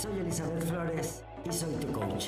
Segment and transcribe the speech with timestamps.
[0.00, 2.26] Soy Elizabeth Flores y soy tu coach.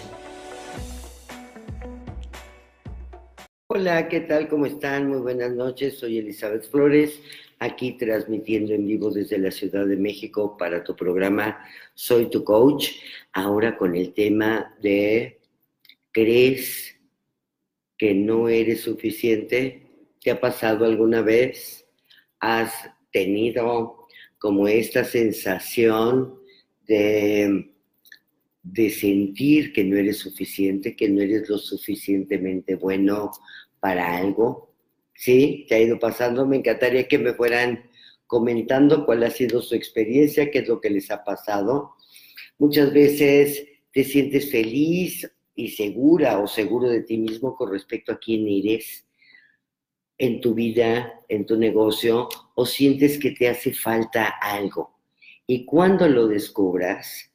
[3.69, 4.49] Hola, ¿qué tal?
[4.49, 5.09] ¿Cómo están?
[5.09, 5.97] Muy buenas noches.
[5.97, 7.21] Soy Elizabeth Flores,
[7.61, 11.65] aquí transmitiendo en vivo desde la Ciudad de México para tu programa
[11.95, 12.89] Soy tu coach.
[13.33, 15.39] Ahora con el tema de
[16.11, 16.97] ¿crees
[17.97, 20.09] que no eres suficiente?
[20.21, 21.87] ¿Te ha pasado alguna vez?
[22.41, 22.73] ¿Has
[23.13, 24.09] tenido
[24.41, 26.40] como esta sensación
[26.91, 33.31] de, sentir que no eres suficiente, que no eres lo suficientemente bueno
[33.79, 34.75] para algo.
[35.15, 35.67] ¿Sí?
[35.69, 36.47] ¿Te ha ido pasando?
[36.47, 37.91] Me encantaría que me fueran
[38.27, 41.95] comentando cuál ha sido su experiencia, qué es lo que les ha pasado.
[42.59, 48.19] Muchas veces te sientes feliz y segura o seguro de ti mismo con respecto a
[48.19, 49.07] quién eres
[50.17, 55.00] en tu vida, en tu negocio, o sientes que te hace falta algo.
[55.53, 57.29] Y cuando lo descubras,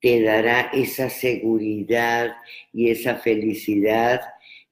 [0.00, 2.34] te dará esa seguridad
[2.72, 4.22] y esa felicidad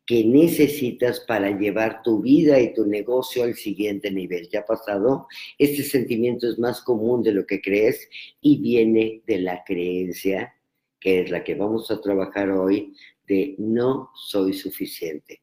[0.06, 4.48] que necesitas para llevar tu vida y tu negocio al siguiente nivel.
[4.48, 5.26] ¿Ya pasado?
[5.58, 8.08] Este sentimiento es más común de lo que crees
[8.40, 10.54] y viene de la creencia,
[10.98, 12.94] que es la que vamos a trabajar hoy,
[13.28, 15.42] de no soy suficiente.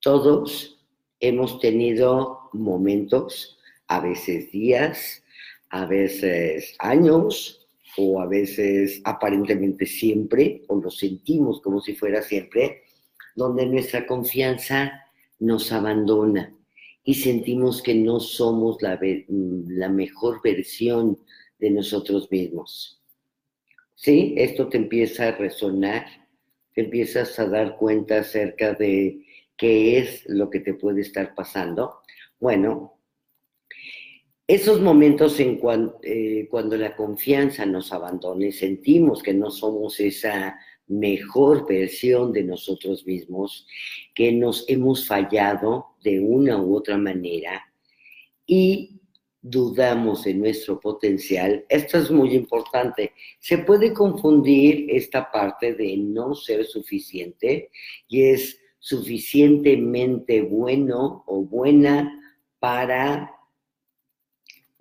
[0.00, 0.84] Todos
[1.18, 5.23] hemos tenido momentos, a veces días,
[5.74, 12.82] a veces años o a veces aparentemente siempre, o lo sentimos como si fuera siempre,
[13.34, 14.92] donde nuestra confianza
[15.40, 16.56] nos abandona
[17.02, 21.18] y sentimos que no somos la, la mejor versión
[21.58, 23.02] de nosotros mismos.
[23.96, 24.34] ¿Sí?
[24.36, 26.06] Esto te empieza a resonar,
[26.72, 31.96] te empiezas a dar cuenta acerca de qué es lo que te puede estar pasando.
[32.38, 32.93] Bueno,
[34.46, 35.58] esos momentos en
[36.02, 42.44] eh, cuando la confianza nos abandona y sentimos que no somos esa mejor versión de
[42.44, 43.66] nosotros mismos,
[44.14, 47.64] que nos hemos fallado de una u otra manera
[48.46, 49.00] y
[49.40, 51.64] dudamos de nuestro potencial.
[51.68, 53.12] Esto es muy importante.
[53.38, 57.70] Se puede confundir esta parte de no ser suficiente
[58.08, 62.20] y es suficientemente bueno o buena
[62.58, 63.30] para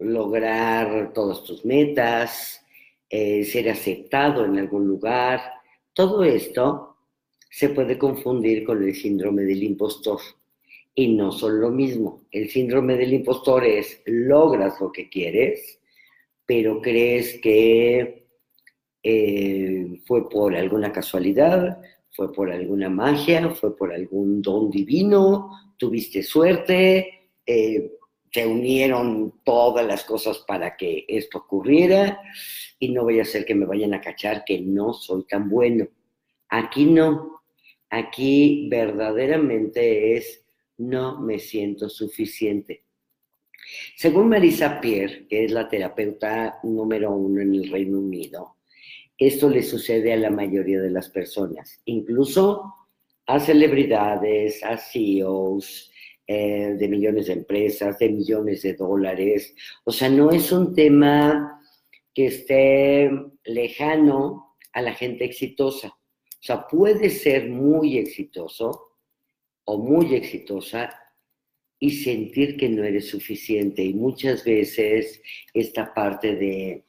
[0.03, 2.63] lograr todas tus metas,
[3.09, 5.41] eh, ser aceptado en algún lugar.
[5.93, 6.97] Todo esto
[7.49, 10.19] se puede confundir con el síndrome del impostor.
[10.95, 12.25] Y no son lo mismo.
[12.31, 15.79] El síndrome del impostor es logras lo que quieres,
[16.45, 18.27] pero crees que
[19.01, 21.81] eh, fue por alguna casualidad,
[22.11, 27.91] fue por alguna magia, fue por algún don divino, tuviste suerte, eh,
[28.33, 32.19] se unieron todas las cosas para que esto ocurriera
[32.79, 35.87] y no voy a ser que me vayan a cachar que no soy tan bueno.
[36.49, 37.43] Aquí no,
[37.91, 40.43] aquí verdaderamente es
[40.77, 42.85] no me siento suficiente.
[43.95, 48.57] Según Marisa Pierre, que es la terapeuta número uno en el Reino Unido,
[49.15, 52.73] esto le sucede a la mayoría de las personas, incluso
[53.27, 55.92] a celebridades, a CEOs,
[56.35, 59.53] eh, de millones de empresas, de millones de dólares.
[59.83, 61.61] O sea, no es un tema
[62.11, 63.11] que esté
[63.43, 65.89] lejano a la gente exitosa.
[65.89, 68.97] O sea, puede ser muy exitoso
[69.65, 70.89] o muy exitosa
[71.79, 73.83] y sentir que no eres suficiente.
[73.83, 75.21] Y muchas veces
[75.53, 76.83] esta parte de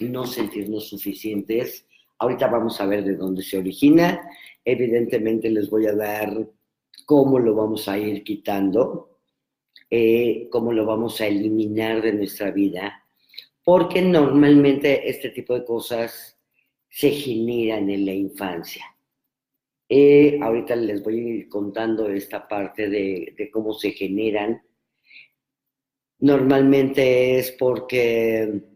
[0.00, 1.86] no sentirnos suficientes,
[2.18, 4.20] ahorita vamos a ver de dónde se origina.
[4.62, 6.46] Evidentemente les voy a dar
[7.04, 9.18] cómo lo vamos a ir quitando,
[9.90, 13.04] eh, cómo lo vamos a eliminar de nuestra vida,
[13.62, 16.38] porque normalmente este tipo de cosas
[16.88, 18.84] se generan en la infancia.
[19.88, 24.62] Eh, ahorita les voy a ir contando esta parte de, de cómo se generan.
[26.20, 28.73] Normalmente es porque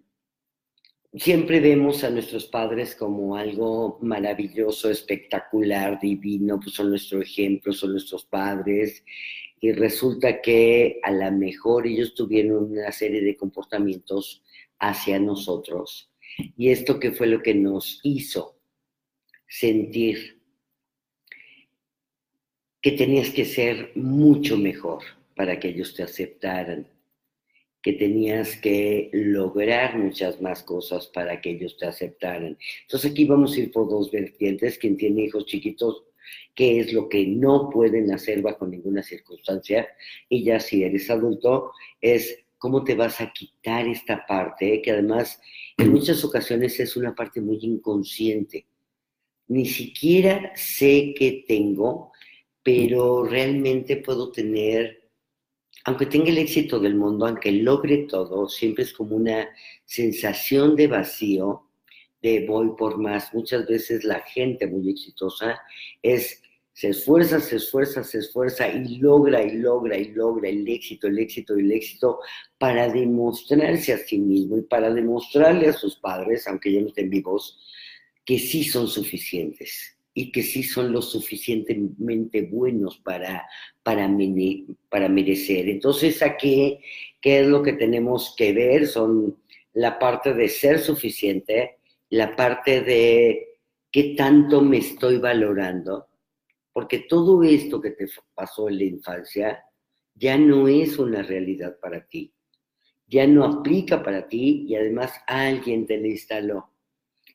[1.18, 7.92] siempre vemos a nuestros padres como algo maravilloso, espectacular, divino, pues son nuestro ejemplo, son
[7.92, 9.04] nuestros padres,
[9.60, 14.42] y resulta que a lo mejor ellos tuvieron una serie de comportamientos
[14.78, 16.12] hacia nosotros.
[16.56, 18.60] Y esto que fue lo que nos hizo
[19.48, 20.40] sentir
[22.80, 25.02] que tenías que ser mucho mejor
[25.34, 26.86] para que ellos te aceptaran,
[27.82, 32.58] que tenías que lograr muchas más cosas para que ellos te aceptaran.
[32.82, 34.78] Entonces aquí vamos a ir por dos vertientes.
[34.78, 36.04] Quien tiene hijos chiquitos,
[36.54, 39.88] qué es lo que no pueden hacer bajo ninguna circunstancia.
[40.28, 45.40] Y ya si eres adulto, es cómo te vas a quitar esta parte, que además
[45.76, 48.66] en muchas ocasiones es una parte muy inconsciente.
[49.46, 52.12] Ni siquiera sé qué tengo,
[52.62, 54.97] pero realmente puedo tener,
[55.84, 59.48] aunque tenga el éxito del mundo, aunque logre todo, siempre es como una
[59.84, 61.64] sensación de vacío,
[62.22, 63.32] de voy por más.
[63.32, 65.60] Muchas veces la gente muy exitosa
[66.02, 66.42] es
[66.72, 71.18] se esfuerza, se esfuerza, se esfuerza y logra y logra y logra el éxito, el
[71.18, 72.20] éxito y el éxito
[72.56, 77.10] para demostrarse a sí mismo y para demostrarle a sus padres, aunque ya no estén
[77.10, 77.58] vivos,
[78.24, 83.48] que sí son suficientes y que sí son lo suficientemente buenos para,
[83.84, 84.10] para,
[84.88, 85.68] para merecer.
[85.68, 86.80] Entonces, aquí,
[87.20, 88.88] ¿qué es lo que tenemos que ver?
[88.88, 89.38] Son
[89.74, 91.78] la parte de ser suficiente,
[92.10, 93.60] la parte de
[93.92, 96.08] qué tanto me estoy valorando,
[96.72, 99.64] porque todo esto que te pasó en la infancia
[100.16, 102.34] ya no es una realidad para ti,
[103.06, 106.72] ya no aplica para ti y además alguien te la instaló.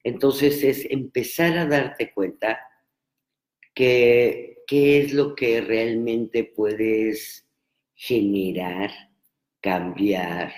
[0.04, 2.60] Entonces es empezar a darte cuenta
[3.74, 7.48] que qué es lo que realmente puedes
[7.96, 8.92] generar,
[9.62, 10.54] cambiar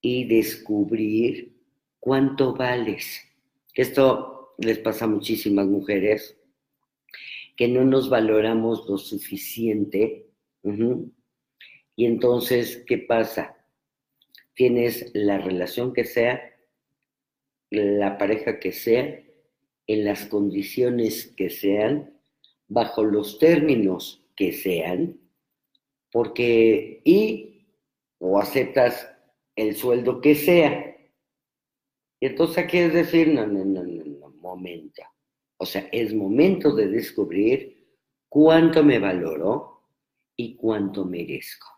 [0.00, 1.56] y descubrir
[2.00, 3.22] cuánto vales.
[3.74, 6.36] Esto les pasa a muchísimas mujeres
[7.56, 10.26] que no nos valoramos lo suficiente.
[11.94, 13.56] Y entonces, ¿qué pasa?
[14.54, 16.42] Tienes la relación que sea,
[17.70, 19.22] la pareja que sea,
[19.86, 22.12] en las condiciones que sean,
[22.68, 25.18] bajo los términos que sean,
[26.10, 27.66] porque y
[28.18, 29.08] o aceptas
[29.56, 30.96] el sueldo que sea.
[32.20, 33.28] Y entonces, ¿qué es decir?
[33.28, 35.02] No, no, no, no, no, momento.
[35.56, 37.86] O sea, es momento de descubrir
[38.28, 39.82] cuánto me valoro
[40.36, 41.68] y cuánto merezco.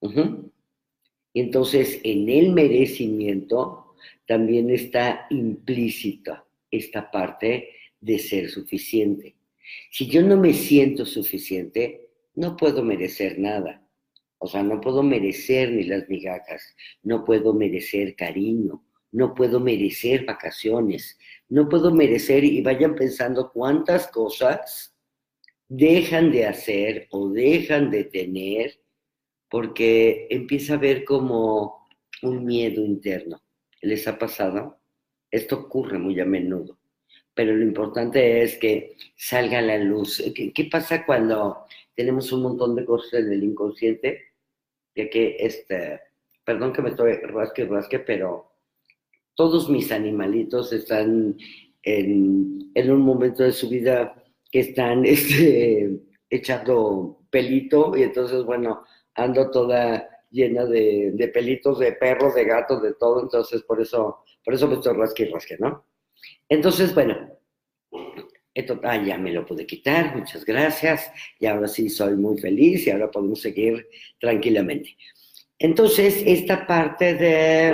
[0.00, 3.94] Y entonces en el merecimiento
[4.26, 7.70] también está implícita esta parte
[8.00, 9.37] de ser suficiente.
[9.90, 13.82] Si yo no me siento suficiente, no puedo merecer nada.
[14.38, 20.24] O sea, no puedo merecer ni las migajas, no puedo merecer cariño, no puedo merecer
[20.24, 21.18] vacaciones,
[21.48, 24.94] no puedo merecer y vayan pensando cuántas cosas
[25.68, 28.80] dejan de hacer o dejan de tener
[29.50, 31.88] porque empieza a ver como
[32.22, 33.42] un miedo interno.
[33.80, 34.78] ¿Les ha pasado?
[35.30, 36.77] Esto ocurre muy a menudo,
[37.38, 40.20] pero lo importante es que salga a la luz.
[40.34, 44.32] ¿Qué, pasa cuando tenemos un montón de cosas en el inconsciente?
[44.92, 46.00] De que, este,
[46.42, 48.54] perdón que me estoy rasque, rasque, pero
[49.36, 51.36] todos mis animalitos están
[51.84, 54.20] en, un momento de su vida
[54.50, 55.96] que están este,
[56.28, 58.82] echando pelito y entonces, bueno,
[59.14, 64.54] ando toda llena de, pelitos de perros, de gatos, de todo, entonces por eso, por
[64.54, 65.84] eso me estoy rasque y rasque, ¿no?
[66.48, 67.27] Entonces, bueno,
[68.82, 72.90] ah, ya me lo pude quitar, muchas gracias, y ahora sí soy muy feliz y
[72.90, 73.88] ahora podemos seguir
[74.18, 74.96] tranquilamente.
[75.58, 77.72] Entonces, esta parte de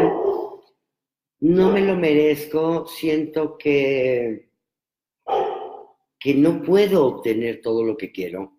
[1.40, 4.48] no me lo merezco, siento que,
[6.18, 8.53] que no puedo obtener todo lo que quiero.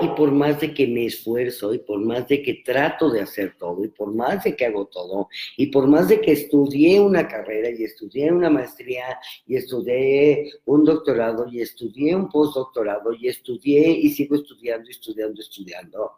[0.00, 3.56] Y por más de que me esfuerzo, y por más de que trato de hacer
[3.56, 7.28] todo, y por más de que hago todo, y por más de que estudié una
[7.28, 13.90] carrera, y estudié una maestría, y estudié un doctorado, y estudié un postdoctorado, y estudié
[13.90, 16.10] y sigo estudiando, estudiando, estudiando,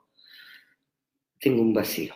[1.39, 2.15] tengo un vacío.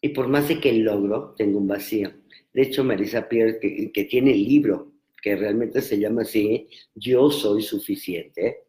[0.00, 2.12] Y por más de que logro, tengo un vacío.
[2.52, 7.62] De hecho, Marisa Pierre, que, tiene el libro, que realmente se llama así, Yo soy
[7.62, 8.64] suficiente,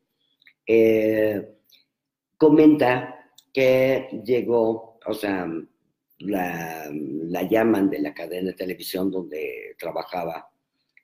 [0.66, 1.56] eh,
[2.44, 5.48] comenta que llegó, o sea,
[6.20, 6.90] la,
[7.50, 10.50] llaman de la cadena de televisión donde trabajaba,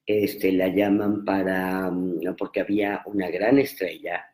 [0.05, 1.89] este, la llaman para,
[2.37, 4.25] porque había una gran estrella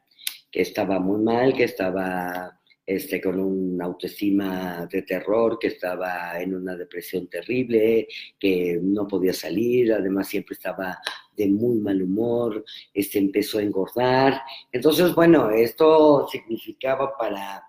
[0.50, 6.56] que estaba muy mal, que estaba este, con una autoestima de terror, que estaba en
[6.56, 8.08] una depresión terrible,
[8.40, 10.98] que no podía salir, además siempre estaba
[11.36, 12.64] de muy mal humor,
[12.94, 14.42] este, empezó a engordar.
[14.72, 17.64] Entonces, bueno, esto significaba para,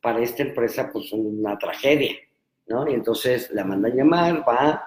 [0.00, 2.14] para esta empresa pues una tragedia,
[2.66, 2.88] ¿no?
[2.88, 4.82] Y entonces la mandan a llamar, va,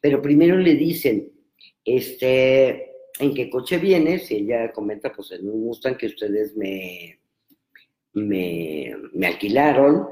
[0.00, 1.32] pero primero le dicen,
[1.84, 4.30] este, ¿en qué coche vienes?
[4.30, 7.20] Y ella comenta, pues en un Mustang que ustedes me
[8.12, 8.94] me,
[9.26, 10.08] alquilaron.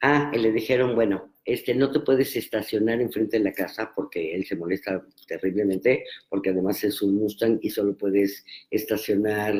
[0.00, 4.34] Ah, y le dijeron, bueno, este, no te puedes estacionar enfrente de la casa porque
[4.34, 9.54] él se molesta terriblemente, porque además es un Mustang y solo puedes estacionar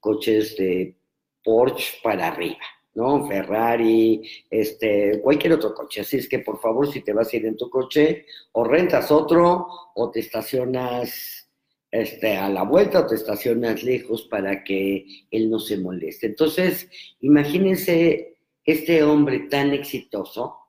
[0.00, 0.96] coches de
[1.44, 2.58] Porsche para arriba,
[2.94, 3.26] ¿no?
[3.28, 6.00] Ferrari, este, cualquier otro coche.
[6.00, 9.10] Así es que por favor, si te vas a ir en tu coche, o rentas
[9.10, 11.48] otro, o te estacionas
[11.90, 16.26] este, a la vuelta, o te estacionas lejos para que él no se moleste.
[16.26, 16.88] Entonces,
[17.20, 20.65] imagínense este hombre tan exitoso,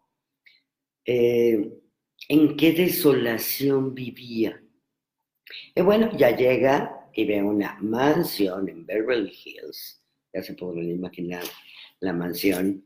[1.07, 1.73] eh,
[2.27, 4.61] en qué desolación vivía.
[5.73, 11.43] Y bueno, ya llega y ve una mansión en Beverly Hills, ya se pueden imaginar
[12.01, 12.83] la mansión,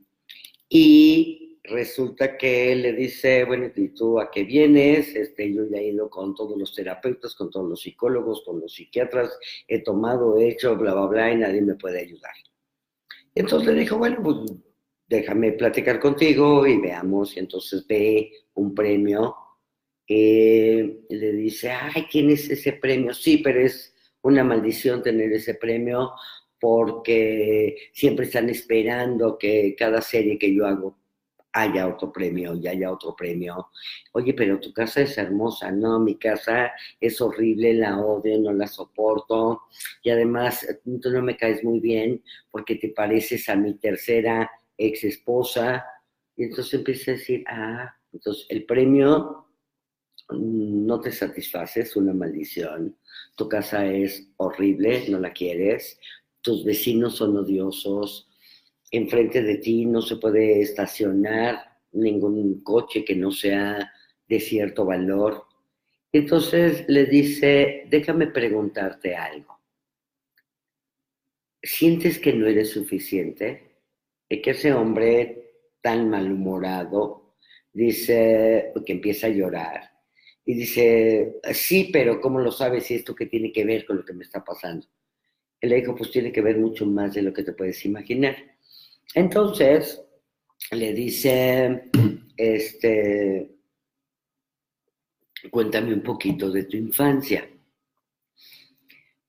[0.69, 5.15] y resulta que le dice, bueno, ¿y tú a qué vienes?
[5.15, 8.73] Este, yo ya he ido con todos los terapeutas, con todos los psicólogos, con los
[8.73, 9.37] psiquiatras,
[9.67, 12.33] he tomado, he hecho, bla, bla, bla, y nadie me puede ayudar.
[13.33, 14.37] Entonces le dijo, bueno, pues
[15.12, 19.36] déjame platicar contigo y veamos, y entonces ve un premio,
[20.08, 23.13] eh, le dice, ay, ¿tienes ese premio?
[23.13, 26.13] Sí, pero es una maldición tener ese premio
[26.60, 30.98] porque siempre están esperando que cada serie que yo hago
[31.53, 33.72] haya otro premio y haya otro premio.
[34.13, 38.68] Oye, pero tu casa es hermosa, no, mi casa es horrible, la odio, no la
[38.68, 39.63] soporto
[40.03, 40.65] y además
[41.01, 44.50] tú no me caes muy bien porque te pareces a mi tercera
[44.88, 45.85] ex esposa.
[46.35, 49.47] Y entonces empieza a decir, ah, entonces el premio
[50.29, 52.97] no te satisface, es una maldición.
[53.35, 56.00] Tu casa es horrible, no la quieres
[56.41, 58.27] tus vecinos son odiosos,
[58.89, 63.93] enfrente de ti no se puede estacionar ningún coche que no sea
[64.27, 65.45] de cierto valor.
[66.11, 69.59] Entonces le dice, déjame preguntarte algo.
[71.61, 73.70] ¿Sientes que no eres suficiente?
[74.31, 77.35] Y que ese hombre tan malhumorado
[77.73, 79.91] dice, que empieza a llorar,
[80.45, 84.05] y dice, sí, pero ¿cómo lo sabes si esto que tiene que ver con lo
[84.05, 84.88] que me está pasando?
[85.61, 88.35] el ego pues tiene que ver mucho más de lo que te puedes imaginar.
[89.13, 90.03] Entonces,
[90.71, 91.83] le dice,
[92.35, 93.51] este,
[95.51, 97.47] cuéntame un poquito de tu infancia.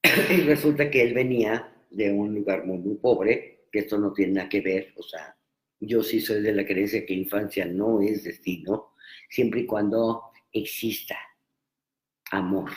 [0.30, 4.34] y resulta que él venía de un lugar muy, muy pobre, que esto no tiene
[4.34, 5.34] nada que ver, o sea,
[5.80, 8.92] yo sí soy de la creencia que infancia no es destino,
[9.28, 11.18] siempre y cuando exista
[12.30, 12.70] amor.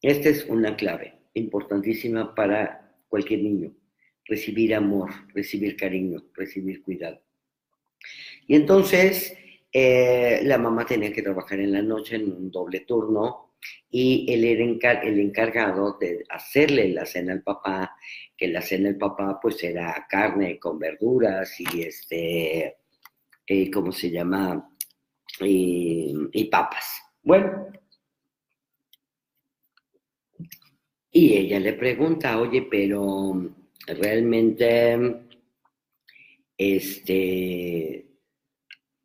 [0.00, 3.74] Esta es una clave importantísima para cualquier niño,
[4.24, 7.20] recibir amor, recibir cariño, recibir cuidado.
[8.46, 9.36] Y entonces
[9.72, 13.45] eh, la mamá tenía que trabajar en la noche en un doble turno
[13.90, 17.96] y él era el encargado de hacerle la cena al papá,
[18.36, 22.76] que la cena al papá pues era carne con verduras y este,
[23.72, 24.70] ¿cómo se llama?
[25.38, 27.02] y papas.
[27.22, 27.66] Bueno,
[31.18, 33.42] Y ella le pregunta, oye, pero
[33.86, 34.98] realmente,
[36.58, 38.06] este,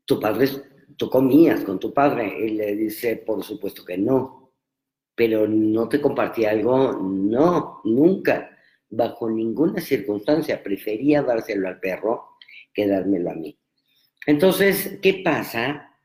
[0.03, 0.49] tu padre,
[0.97, 2.35] tú comías con tu padre.
[2.37, 4.40] Y le dice, por supuesto que no.
[5.15, 8.57] Pero no te compartía algo, no, nunca,
[8.89, 10.63] bajo ninguna circunstancia.
[10.63, 12.37] Prefería dárselo al perro
[12.73, 13.57] que dármelo a mí.
[14.25, 15.95] Entonces, ¿qué pasa?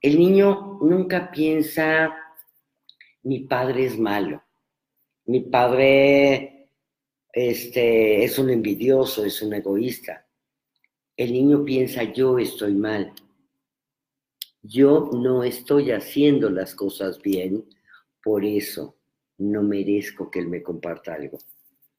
[0.00, 2.14] El niño nunca piensa,
[3.22, 4.42] mi padre es malo
[5.26, 6.68] mi padre
[7.32, 10.26] este, es un envidioso, es un egoísta.
[11.16, 13.12] El niño piensa, yo estoy mal.
[14.62, 17.64] Yo no estoy haciendo las cosas bien,
[18.22, 18.96] por eso
[19.38, 21.38] no merezco que él me comparta algo.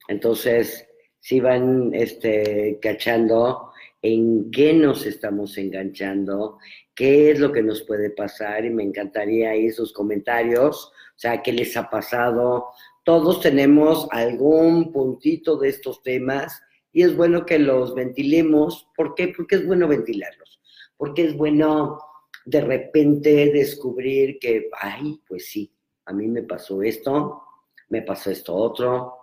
[0.08, 0.88] Entonces,
[1.20, 6.58] si van este, cachando en qué nos estamos enganchando,
[6.94, 11.54] qué es lo que nos puede pasar, y me encantaría esos comentarios, o sea, qué
[11.54, 12.68] les ha pasado,
[13.04, 16.62] todos tenemos algún puntito de estos temas
[16.94, 18.88] y es bueno que los ventilemos.
[18.96, 19.30] ¿Por qué?
[19.30, 20.62] Porque es bueno ventilarlos.
[20.96, 22.00] Porque es bueno
[22.46, 25.74] de repente descubrir que, ay, pues sí,
[26.06, 27.44] a mí me pasó esto,
[27.90, 29.18] me pasó esto otro,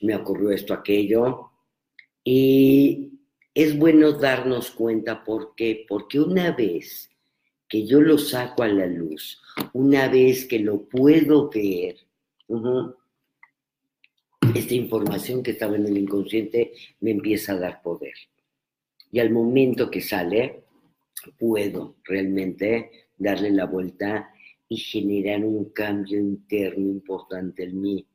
[0.00, 1.50] me ocurrió esto aquello.
[2.22, 3.12] Y
[3.52, 5.84] es bueno darnos cuenta por qué.
[5.88, 7.10] Porque una vez
[7.68, 9.40] que yo lo saco a la luz,
[9.72, 11.96] una vez que lo puedo ver,
[14.54, 18.14] esta información que estaba en el inconsciente me empieza a dar poder.
[19.10, 20.64] Y al momento que sale,
[21.38, 24.33] puedo realmente darle la vuelta
[24.68, 28.06] y generar un cambio interno importante en mí,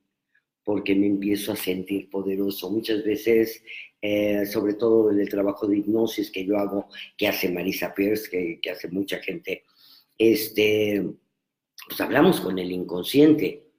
[0.64, 2.70] porque me empiezo a sentir poderoso.
[2.70, 3.64] Muchas veces,
[4.02, 6.88] eh, sobre todo en el trabajo de hipnosis que yo hago,
[7.18, 9.64] que hace Marisa Pierce, que, que hace mucha gente,
[10.18, 11.06] este,
[11.88, 13.70] pues hablamos con el inconsciente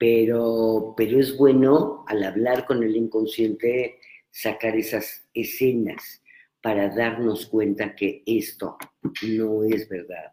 [0.00, 3.98] pero, pero es bueno al hablar con el inconsciente
[4.30, 6.22] sacar esas escenas
[6.62, 8.78] para darnos cuenta que esto
[9.20, 10.32] no es verdad.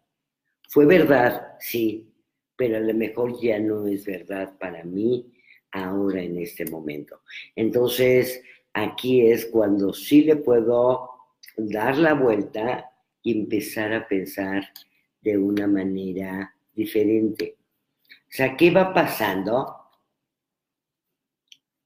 [0.68, 2.14] Fue verdad, sí,
[2.56, 5.32] pero a lo mejor ya no es verdad para mí
[5.72, 7.22] ahora en este momento.
[7.56, 8.42] Entonces,
[8.74, 11.10] aquí es cuando sí le puedo
[11.56, 12.92] dar la vuelta
[13.24, 14.68] y empezar a pensar
[15.22, 17.56] de una manera diferente.
[18.10, 19.74] O sea, ¿qué va pasando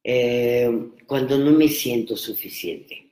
[0.04, 3.12] eh, cuando no me siento suficiente?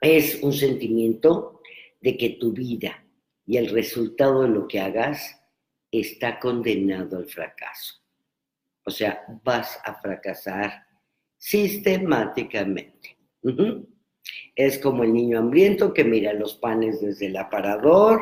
[0.00, 1.60] Es un sentimiento
[2.00, 3.05] de que tu vida
[3.46, 5.40] y el resultado de lo que hagas
[5.90, 7.94] está condenado al fracaso.
[8.84, 10.86] O sea, vas a fracasar
[11.36, 13.16] sistemáticamente.
[14.54, 18.20] Es como el niño hambriento que mira los panes desde el aparador,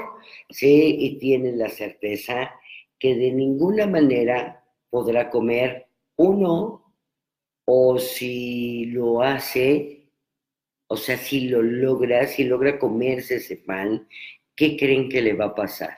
[0.50, 0.96] ¿sí?
[0.98, 2.52] Y tiene la certeza
[2.98, 6.94] que de ninguna manera podrá comer uno
[7.64, 10.10] o si lo hace,
[10.86, 14.06] o sea, si lo logra, si logra comerse ese pan,
[14.54, 15.96] ¿qué creen que le va a pasar?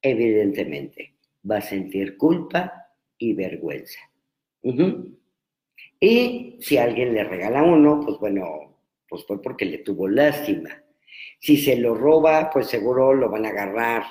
[0.00, 1.14] Evidentemente,
[1.48, 4.00] va a sentir culpa y vergüenza.
[6.00, 8.78] Y si alguien le regala uno, pues bueno,
[9.08, 10.70] pues fue porque le tuvo lástima.
[11.38, 14.02] Si se lo roba, pues seguro lo van a agarrar.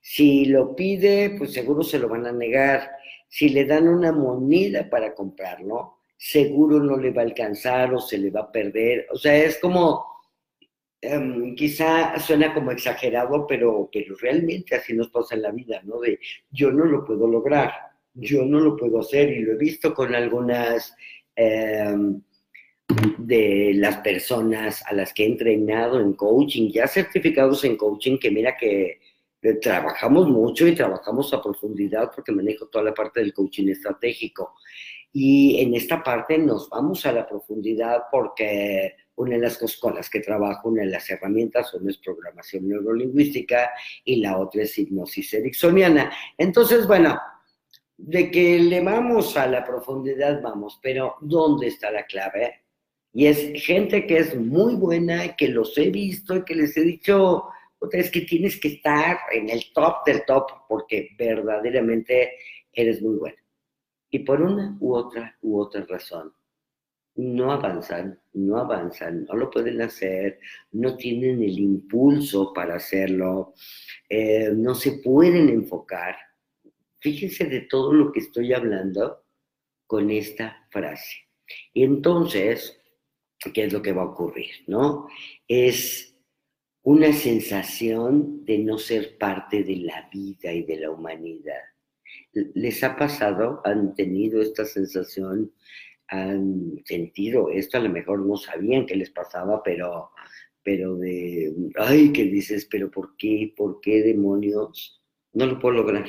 [0.00, 2.90] Si lo pide, pues seguro se lo van a negar.
[3.28, 8.18] Si le dan una moneda para comprarlo, seguro no le va a alcanzar o se
[8.18, 9.06] le va a perder.
[9.10, 10.04] O sea, es como,
[11.02, 16.00] em, quizá suena como exagerado, pero, pero realmente así nos pasa en la vida, ¿no?
[16.00, 16.18] De
[16.50, 20.14] yo no lo puedo lograr yo no lo puedo hacer y lo he visto con
[20.14, 20.94] algunas
[21.34, 22.20] em,
[23.18, 28.30] de las personas a las que he entrenado en coaching, ya certificados en coaching, que
[28.30, 29.00] mira que
[29.60, 34.54] trabajamos mucho y trabajamos a profundidad porque manejo toda la parte del coaching estratégico.
[35.12, 40.20] Y en esta parte nos vamos a la profundidad porque una de las cosas que
[40.20, 43.70] trabajo, una de las herramientas, una es programación neurolingüística
[44.04, 46.12] y la otra es hipnosis ericksoniana.
[46.36, 47.18] Entonces, bueno,
[47.96, 52.62] de que le vamos a la profundidad, vamos, pero ¿dónde está la clave?
[53.12, 56.82] Y es gente que es muy buena, que los he visto y que les he
[56.82, 57.44] dicho,
[57.92, 62.32] es que tienes que estar en el top del top porque verdaderamente
[62.72, 63.36] eres muy bueno.
[64.10, 66.32] Y por una u otra u otra razón,
[67.16, 70.40] no avanzan, no avanzan, no lo pueden hacer,
[70.72, 73.54] no tienen el impulso para hacerlo,
[74.08, 76.16] eh, no se pueden enfocar
[77.02, 79.24] Fíjense de todo lo que estoy hablando
[79.88, 81.26] con esta frase.
[81.74, 82.80] Y entonces,
[83.52, 84.52] ¿qué es lo que va a ocurrir?
[84.68, 85.08] ¿No?
[85.48, 86.16] Es
[86.82, 91.60] una sensación de no ser parte de la vida y de la humanidad.
[92.32, 93.60] ¿Les ha pasado?
[93.64, 95.52] ¿Han tenido esta sensación?
[96.08, 97.78] ¿Han sentido esto?
[97.78, 100.10] A lo mejor no sabían qué les pasaba, pero,
[100.62, 102.66] pero de, ay, ¿qué dices?
[102.70, 103.52] ¿Pero por qué?
[103.56, 105.00] ¿Por qué demonios?
[105.32, 106.06] No lo puedo lograr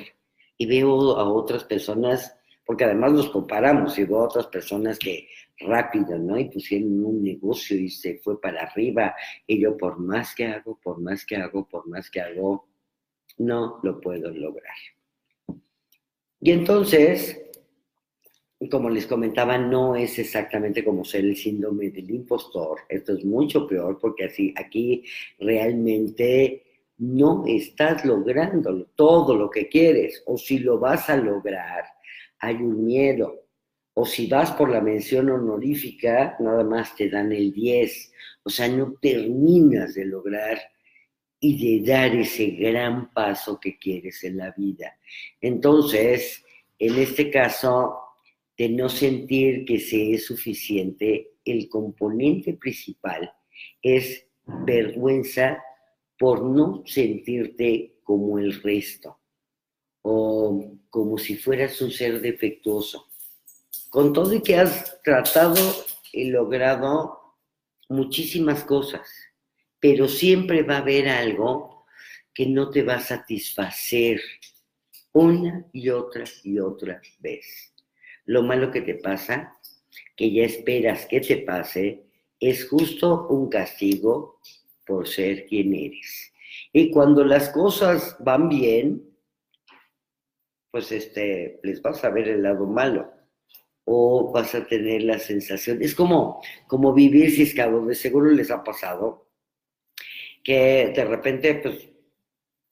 [0.57, 5.27] y veo a otras personas, porque además los comparamos, y veo a otras personas que
[5.59, 6.39] rápido, ¿no?
[6.39, 9.15] Y pusieron un negocio y se fue para arriba,
[9.47, 12.67] y yo por más que hago, por más que hago, por más que hago,
[13.37, 14.75] no lo puedo lograr.
[16.39, 17.41] Y entonces,
[18.69, 22.81] como les comentaba, no es exactamente como ser el síndrome del impostor.
[22.89, 25.03] Esto es mucho peor porque así aquí
[25.39, 26.63] realmente
[26.97, 31.83] no estás logrando todo lo que quieres, o si lo vas a lograr,
[32.39, 33.39] hay un miedo.
[33.95, 38.11] O si vas por la mención honorífica, nada más te dan el 10.
[38.43, 40.59] O sea, no terminas de lograr
[41.39, 44.97] y de dar ese gran paso que quieres en la vida.
[45.39, 46.43] Entonces,
[46.79, 48.02] en este caso,
[48.57, 53.33] de no sentir que se es suficiente, el componente principal
[53.81, 55.61] es vergüenza
[56.17, 59.19] por no sentirte como el resto
[60.03, 63.07] o como si fueras un ser defectuoso.
[63.89, 65.55] Con todo y que has tratado
[66.11, 67.37] y logrado
[67.89, 69.07] muchísimas cosas,
[69.79, 71.85] pero siempre va a haber algo
[72.33, 74.21] que no te va a satisfacer
[75.13, 77.72] una y otra y otra vez.
[78.25, 79.57] Lo malo que te pasa,
[80.15, 82.05] que ya esperas que te pase,
[82.39, 84.39] es justo un castigo
[84.85, 86.33] por ser quien eres.
[86.71, 89.13] Y cuando las cosas van bien,
[90.71, 93.11] pues este, les vas a ver el lado malo
[93.85, 98.63] o vas a tener la sensación, es como, como vivir ciscado, de seguro les ha
[98.63, 99.27] pasado,
[100.43, 101.89] que de repente, pues,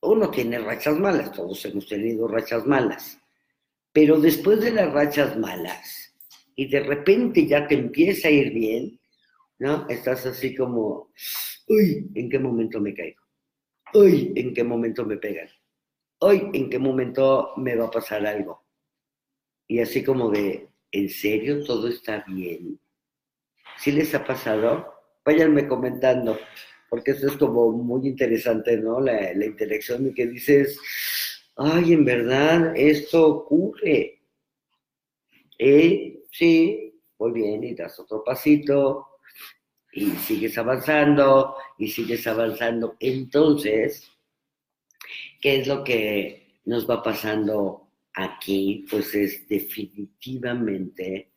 [0.02, 3.21] uno tiene rachas malas, todos hemos tenido rachas malas,
[3.94, 6.16] pero después de las rachas malas,
[6.56, 9.00] y de repente ya te empieza a ir bien,
[9.60, 9.88] ¿no?
[9.90, 11.12] Estás así como,
[11.68, 13.22] uy, ¿en qué momento me caigo?
[13.94, 15.50] Uy, ¿en qué momento me pegan?
[16.20, 18.66] Uy, ¿en qué momento me va a pasar algo?
[19.68, 22.80] Y así como de, ¿en serio todo está bien?
[23.78, 24.94] ¿Sí les ha pasado?
[25.26, 26.38] Váyanme comentando,
[26.90, 29.00] porque eso es como muy interesante, ¿no?
[29.00, 30.80] La, la interacción de que dices,
[31.56, 34.22] ay, en verdad, esto ocurre.
[35.58, 39.08] Eh, sí, muy bien, y das otro pasito,
[39.94, 42.96] y sigues avanzando, y sigues avanzando.
[43.00, 44.10] Entonces,
[45.40, 48.86] ¿qué es lo que nos va pasando aquí?
[48.90, 51.32] Pues es definitivamente,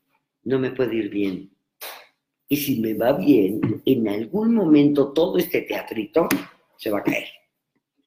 [0.45, 1.51] no me puede ir bien.
[2.49, 6.29] Y si me va bien, en algún momento todo este teatrito
[6.77, 7.29] se va a caer,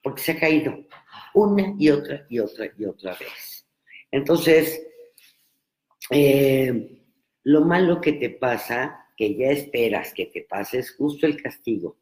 [0.02, 0.87] porque se ha caído
[1.38, 3.68] una y otra y otra y otra vez.
[4.12, 4.82] Entonces,
[6.10, 7.04] eh,
[7.44, 11.98] lo malo que te pasa, que ya esperas que te pase, es justo el castigo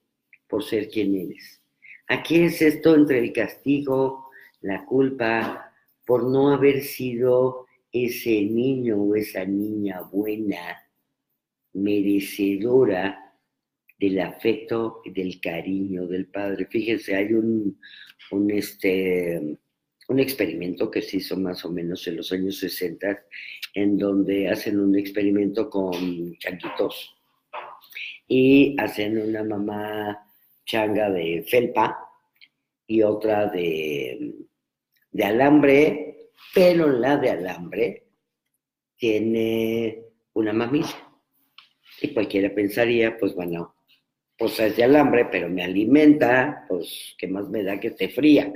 [0.47, 1.61] por ser quien eres.
[2.07, 4.29] Aquí es esto entre el castigo,
[4.61, 5.73] la culpa,
[6.05, 10.81] por no haber sido ese niño o esa niña buena,
[11.73, 13.33] merecedora
[13.97, 16.67] del afecto del cariño del padre.
[16.67, 17.79] Fíjense, hay un,
[18.31, 19.57] un, este,
[20.07, 23.25] un experimento que se hizo más o menos en los años 60,
[23.73, 27.15] en donde hacen un experimento con changuitos
[28.27, 30.27] y hacen una mamá
[30.65, 31.97] changa de felpa
[32.87, 34.35] y otra de,
[35.11, 38.07] de alambre, pero la de alambre
[38.97, 41.09] tiene una mamilla.
[42.01, 43.74] Y cualquiera pensaría, pues bueno,
[44.37, 48.53] pues es de alambre, pero me alimenta, pues qué más me da que esté fría.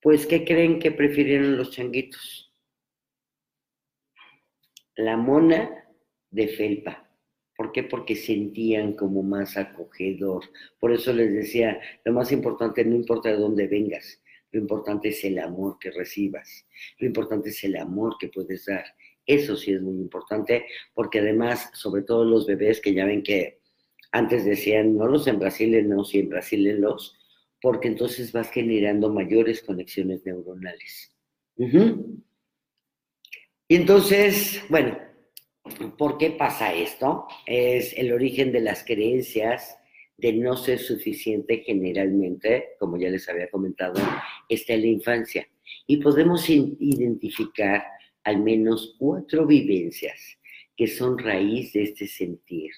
[0.00, 2.52] Pues, ¿qué creen que prefirieron los changuitos?
[4.96, 5.86] La mona
[6.30, 7.08] de felpa.
[7.56, 7.84] ¿Por qué?
[7.84, 10.44] Porque sentían como más acogedor.
[10.78, 14.20] Por eso les decía, lo más importante, no importa de dónde vengas,
[14.50, 16.66] lo importante es el amor que recibas,
[16.98, 18.84] lo importante es el amor que puedes dar.
[19.26, 23.63] Eso sí es muy importante, porque además, sobre todo los bebés que ya ven que
[24.14, 27.18] antes decían, no los embrasílenos y embrasílenlos,
[27.60, 31.12] porque entonces vas generando mayores conexiones neuronales.
[33.66, 34.96] Y entonces, bueno,
[35.98, 37.26] ¿por qué pasa esto?
[37.44, 39.76] Es el origen de las creencias
[40.16, 44.00] de no ser suficiente generalmente, como ya les había comentado,
[44.48, 45.48] está en la infancia.
[45.88, 47.82] Y podemos identificar
[48.22, 50.38] al menos cuatro vivencias
[50.76, 52.70] que son raíz de este sentir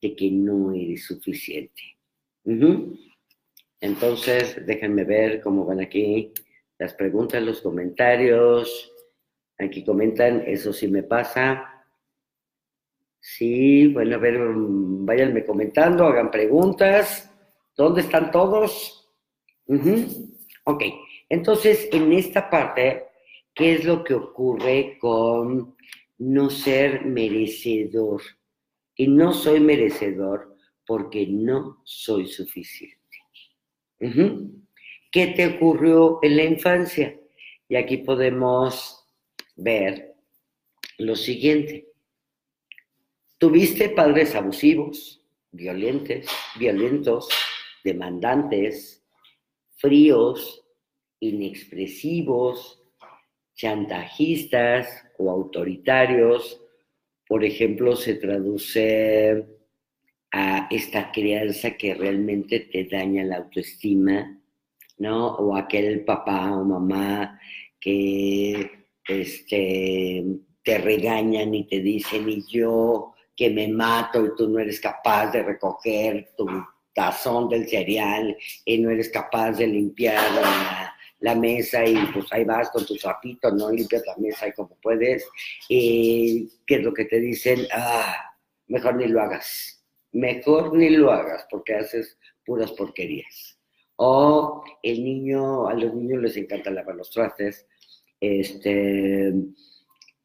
[0.00, 1.82] de que no eres suficiente.
[3.80, 6.32] Entonces, déjenme ver cómo van aquí
[6.78, 8.92] las preguntas, los comentarios.
[9.58, 11.84] Aquí comentan, eso sí me pasa.
[13.20, 17.30] Sí, bueno, a ver, váyanme comentando, hagan preguntas.
[17.76, 19.08] ¿Dónde están todos?
[20.64, 20.82] Ok,
[21.28, 23.04] entonces en esta parte,
[23.54, 25.76] ¿qué es lo que ocurre con
[26.18, 28.22] no ser merecedor?
[29.00, 33.16] Y no soy merecedor porque no soy suficiente.
[33.98, 37.18] ¿Qué te ocurrió en la infancia?
[37.66, 39.02] Y aquí podemos
[39.56, 40.16] ver
[40.98, 41.88] lo siguiente.
[43.38, 46.26] Tuviste padres abusivos, violentos,
[46.58, 47.30] violentos,
[47.82, 49.02] demandantes,
[49.76, 50.62] fríos,
[51.20, 52.82] inexpresivos,
[53.54, 56.59] chantajistas o autoritarios,
[57.30, 59.46] por ejemplo, se traduce
[60.32, 64.36] a esta crianza que realmente te daña la autoestima,
[64.98, 65.36] ¿no?
[65.36, 67.38] O aquel papá o mamá
[67.78, 68.68] que
[69.06, 70.24] este,
[70.64, 75.30] te regañan y te dicen, y yo que me mato y tú no eres capaz
[75.30, 76.48] de recoger tu
[76.92, 80.89] tazón del cereal y no eres capaz de limpiar la
[81.34, 83.70] mesa y pues ahí vas con tu zapito, ¿no?
[83.70, 85.28] Limpias la mesa y como puedes.
[85.68, 87.66] Y ¿qué es lo que te dicen?
[87.72, 88.14] Ah,
[88.68, 89.84] mejor ni lo hagas.
[90.12, 93.58] Mejor ni lo hagas porque haces puras porquerías.
[93.96, 97.66] O el niño, a los niños les encanta lavar los trastes,
[98.18, 99.32] este,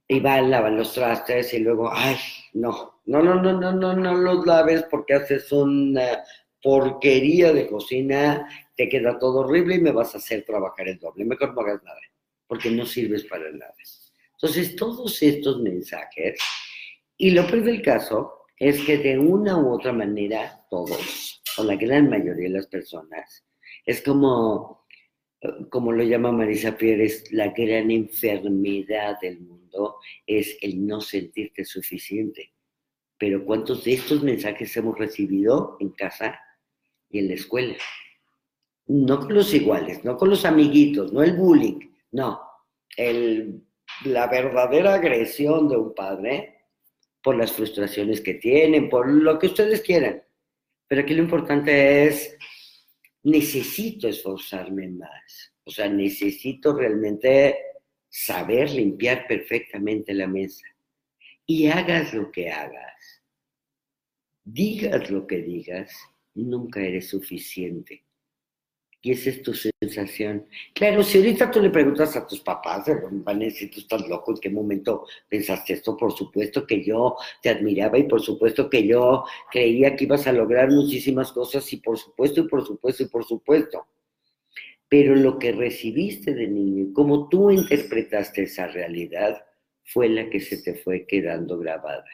[0.08, 2.15] y van, lavan los trastes y luego, ay,
[2.53, 6.23] no, no, no, no, no, no, no los laves porque haces una
[6.65, 11.23] porquería de cocina te queda todo horrible y me vas a hacer trabajar el doble.
[11.23, 11.99] Mejor no hagas nada,
[12.47, 13.75] porque no sirves para nada.
[14.32, 16.39] Entonces, todos estos mensajes,
[17.17, 21.75] y lo peor del caso es que de una u otra manera, todos, o la
[21.75, 23.45] gran mayoría de las personas,
[23.86, 24.88] es como,
[25.69, 32.54] como lo llama Marisa Pérez, la gran enfermedad del mundo es el no sentirte suficiente.
[33.19, 36.39] pero ¿cuántos de estos mensajes hemos recibido en casa
[37.19, 37.75] en la escuela?
[38.88, 41.80] No con los iguales, no con los amiguitos, no el bullying,
[42.12, 42.41] no.
[42.95, 43.63] El,
[44.06, 46.56] la verdadera agresión de un padre
[47.21, 50.23] por las frustraciones que tienen, por lo que ustedes quieran.
[50.88, 52.38] Pero aquí lo importante es,
[53.23, 55.54] necesito esforzarme más.
[55.63, 57.58] O sea, necesito realmente
[58.08, 60.65] saber limpiar perfectamente la mesa.
[61.47, 63.23] Y hagas lo que hagas,
[64.43, 65.91] digas lo que digas,
[66.35, 68.03] nunca eres suficiente.
[69.01, 70.47] Y esa es tu sensación.
[70.73, 74.31] Claro, si ahorita tú le preguntas a tus papás, van a decir, tú estás loco,
[74.31, 75.95] ¿en qué momento pensaste esto?
[75.95, 80.31] Por supuesto que yo te admiraba y por supuesto que yo creía que ibas a
[80.31, 83.85] lograr muchísimas cosas y por supuesto y por supuesto y por supuesto.
[84.89, 89.45] Pero lo que recibiste de niño y cómo tú interpretaste esa realidad
[89.83, 92.09] fue la que se te fue quedando grabada.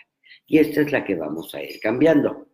[0.46, 2.51] Y esta es la que vamos a ir cambiando.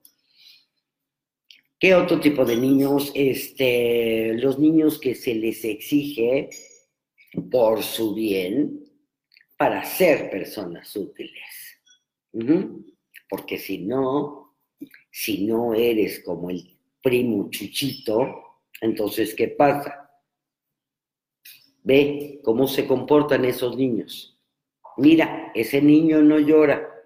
[1.80, 3.12] ¿Qué otro tipo de niños?
[3.14, 6.50] Este, los niños que se les exige
[7.52, 8.84] por su bien
[9.58, 11.80] para ser personas útiles.
[13.30, 14.56] Porque si no,
[15.12, 20.12] si no eres como el primo chuchito, entonces, ¿qué pasa?
[21.84, 24.40] Ve cómo se comportan esos niños.
[24.98, 26.97] Mira, ese niño no llora.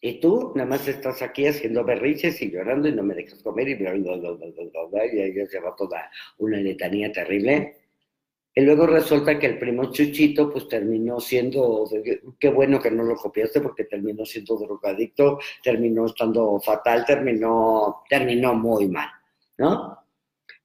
[0.00, 3.68] Y tú nada más estás aquí haciendo berriches y llorando y no me dejas comer
[3.68, 7.76] y, y ahí se va toda una letanía terrible.
[8.54, 11.88] Y luego resulta que el primo Chuchito pues terminó siendo,
[12.38, 18.54] qué bueno que no lo copiaste porque terminó siendo drogadicto, terminó estando fatal, terminó, terminó
[18.54, 19.08] muy mal,
[19.58, 19.98] ¿no?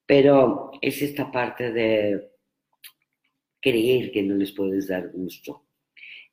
[0.06, 2.32] Pero es esta parte de
[3.62, 5.65] creer que no les puedes dar gusto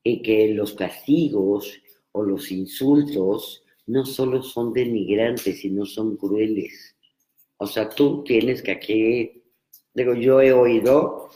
[0.03, 1.82] y que los castigos
[2.13, 6.97] o los insultos no solo son denigrantes, sino son crueles.
[7.57, 9.43] O sea, tú tienes que aquí,
[9.95, 11.31] digo, yo he oído,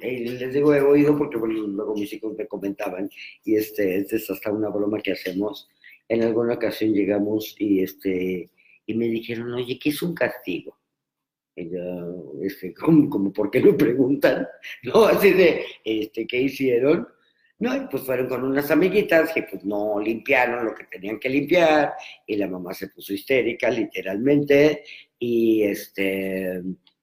[0.00, 3.10] eh, les digo he oído porque bueno, luego mis hijos me comentaban,
[3.44, 5.68] y este, este es hasta una broma que hacemos.
[6.08, 8.50] En alguna ocasión llegamos y, este,
[8.86, 10.76] y me dijeron, oye, ¿qué es un castigo?
[11.56, 14.46] Yo, este, ¿cómo, como, ¿por qué lo preguntan?
[14.82, 17.06] No, así de, este, ¿qué hicieron?
[17.60, 21.28] No, y pues fueron con unas amiguitas que pues no limpiaron lo que tenían que
[21.28, 21.92] limpiar
[22.26, 24.82] y la mamá se puso histérica literalmente
[25.18, 26.62] y este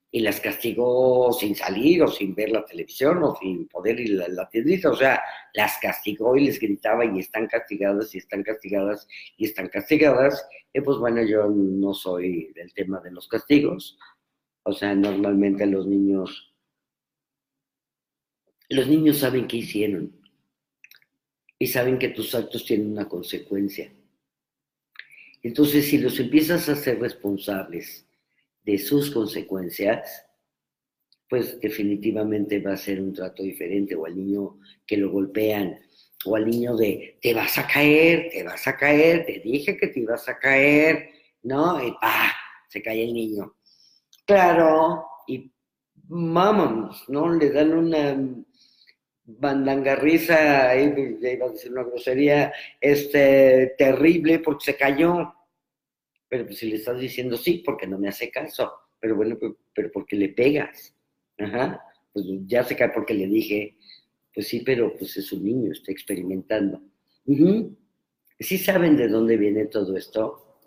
[0.10, 4.28] y las castigó sin salir o sin ver la televisión o sin poder ir a
[4.30, 5.22] la tiendita, o sea,
[5.54, 10.48] las castigó y les gritaba y están castigadas y están castigadas y están castigadas.
[10.74, 14.00] Y pues bueno, yo no soy del tema de los castigos,
[14.64, 16.56] o sea, normalmente los niños,
[18.70, 20.18] los niños saben qué hicieron,
[21.60, 23.92] y saben que tus actos tienen una consecuencia.
[25.44, 28.06] Entonces, si los empiezas a hacer responsables
[28.64, 30.26] de sus consecuencias,
[31.30, 35.80] pues definitivamente va a ser un trato diferente, o al niño que lo golpean,
[36.26, 39.88] o al niño de, te vas a caer, te vas a caer, te dije que
[39.88, 41.10] te ibas a caer,
[41.44, 41.86] ¿no?
[41.86, 42.32] Y ¡pah!
[42.70, 43.56] Se cae el niño.
[44.26, 45.52] Claro, y
[45.94, 47.34] vámonos, ¿no?
[47.34, 48.46] Le dan una
[49.28, 55.34] bandangarriza, iba a decir una grosería, este, terrible porque se cayó.
[56.30, 58.72] Pero pues si le estás diciendo sí, porque no me hace caso.
[59.00, 59.38] Pero bueno,
[59.74, 60.96] pero, porque le pegas.
[61.38, 61.82] Ajá.
[62.12, 63.78] Pues ya se cae porque le dije,
[64.34, 66.82] pues sí, pero pues es un niño, está experimentando.
[68.40, 70.60] Sí saben de dónde viene todo esto.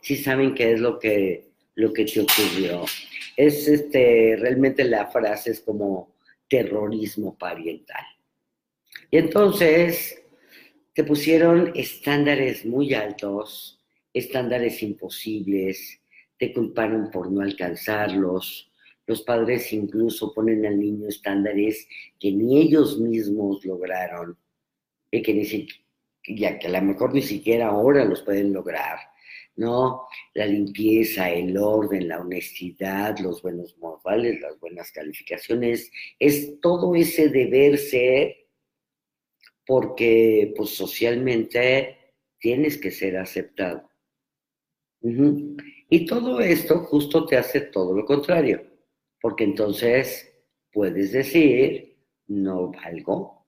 [0.00, 2.84] Sí saben qué es lo que, lo que te ocurrió.
[3.36, 6.11] Es este, realmente la frase es como,
[6.52, 8.04] terrorismo parental.
[9.10, 10.22] Y entonces
[10.92, 13.80] te pusieron estándares muy altos,
[14.12, 15.98] estándares imposibles,
[16.36, 18.70] te culparon por no alcanzarlos.
[19.06, 21.88] Los padres incluso ponen al niño estándares
[22.20, 24.36] que ni ellos mismos lograron
[25.10, 28.98] y que, ni ya que a lo mejor ni siquiera ahora los pueden lograr.
[29.56, 30.06] ¿No?
[30.34, 37.28] La limpieza, el orden, la honestidad, los buenos modales, las buenas calificaciones, es todo ese
[37.28, 38.36] deber ser
[39.66, 43.88] porque pues socialmente tienes que ser aceptado.
[45.00, 48.62] Y todo esto justo te hace todo lo contrario,
[49.20, 50.32] porque entonces
[50.72, 53.46] puedes decir, no valgo,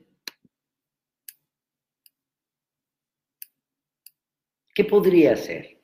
[4.78, 5.82] ¿Qué podría ser?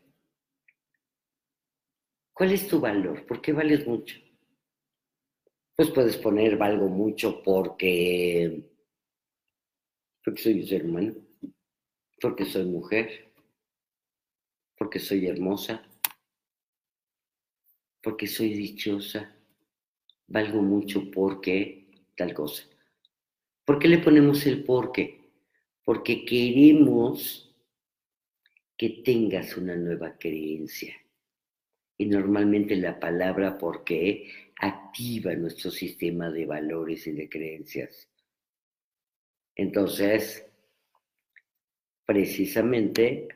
[2.32, 3.26] ¿Cuál es tu valor?
[3.26, 4.16] ¿Por qué vales mucho?
[5.76, 8.70] pues puedes poner valgo mucho porque,
[10.24, 11.16] porque soy un ser humano,
[12.22, 13.34] porque soy mujer,
[14.78, 15.84] porque soy hermosa,
[18.04, 19.36] porque soy dichosa,
[20.28, 22.62] valgo mucho porque tal cosa.
[23.66, 25.32] ¿Por qué le ponemos el porque?
[25.84, 27.50] Porque queremos
[28.84, 30.94] que tengas una nueva creencia.
[31.98, 38.10] Y normalmente la palabra porque activa nuestro sistema de valores y de creencias.
[39.56, 40.46] Entonces,
[42.06, 43.30] precisamente,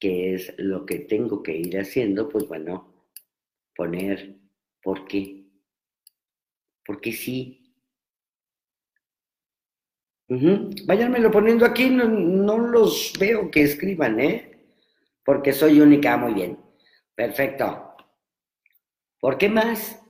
[0.00, 2.30] ¿qué es lo que tengo que ir haciendo?
[2.30, 3.06] Pues bueno,
[3.76, 4.34] poner
[4.82, 5.44] por qué.
[6.86, 7.67] Porque sí.
[10.28, 14.60] Váyanmelo poniendo aquí, no, no los veo que escriban, ¿eh?
[15.24, 16.58] Porque soy única, muy bien.
[17.14, 17.96] Perfecto.
[19.20, 20.02] ¿Por qué más?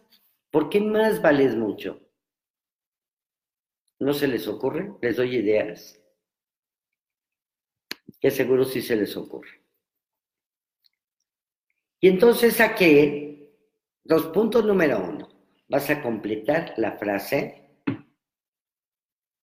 [0.51, 2.01] ¿Por qué más vales mucho?
[4.01, 4.93] ¿No se les ocurre?
[5.01, 6.01] ¿Les doy ideas?
[8.21, 9.63] Que seguro sí se les ocurre.
[12.01, 13.51] Y entonces aquí,
[14.05, 15.29] dos puntos número uno.
[15.69, 17.68] Vas a completar la frase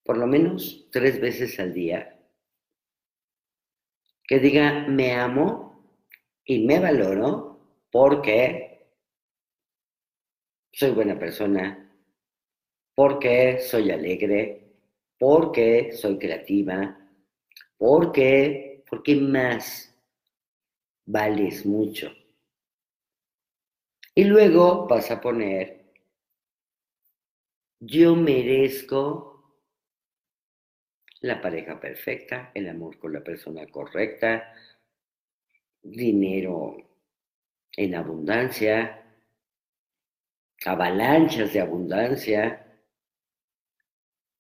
[0.06, 2.16] por lo menos tres veces al día.
[4.28, 6.00] Que diga, me amo
[6.46, 7.60] y me valoro
[7.92, 8.88] porque
[10.72, 11.92] soy buena persona,
[12.94, 14.76] porque soy alegre,
[15.18, 16.98] porque soy creativa,
[17.78, 19.92] porque, porque más
[21.06, 22.12] vales mucho.
[24.14, 25.94] Y luego vas a poner,
[27.80, 29.35] yo merezco
[31.26, 34.54] la pareja perfecta, el amor con la persona correcta,
[35.82, 36.78] dinero
[37.76, 39.04] en abundancia,
[40.66, 42.80] avalanchas de abundancia,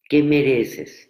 [0.07, 1.09] ¿qué mereces?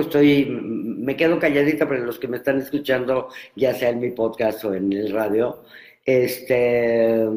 [0.00, 4.64] estoy, me quedo calladita para los que me están escuchando, ya sea en mi podcast
[4.64, 5.62] o en el radio.
[6.06, 7.28] Este,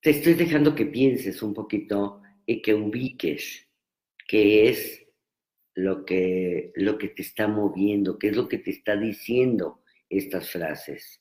[0.00, 3.66] te estoy dejando que pienses un poquito y que ubiques
[4.26, 5.06] qué es
[5.74, 10.50] lo que, lo que te está moviendo, qué es lo que te está diciendo estas
[10.50, 11.20] frases.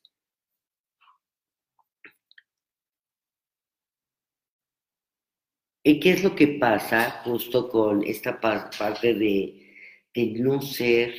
[5.84, 9.76] ¿Y qué es lo que pasa justo con esta parte de,
[10.14, 11.14] de no ser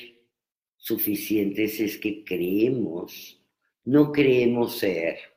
[0.77, 1.79] suficientes?
[1.79, 3.41] Es que creemos,
[3.85, 5.36] no creemos ser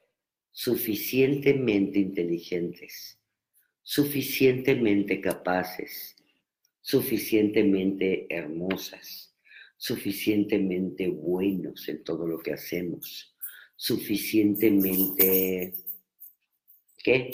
[0.59, 3.17] suficientemente inteligentes,
[3.81, 6.17] suficientemente capaces,
[6.81, 9.29] suficientemente hermosas
[9.79, 13.33] suficientemente buenos en todo lo que hacemos,
[13.77, 15.73] suficientemente...
[17.01, 17.31] ¿Qué?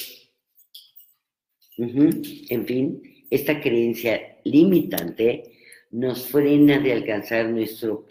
[1.77, 5.51] En fin, esta creencia limitante
[5.89, 8.07] nos frena de alcanzar nuestro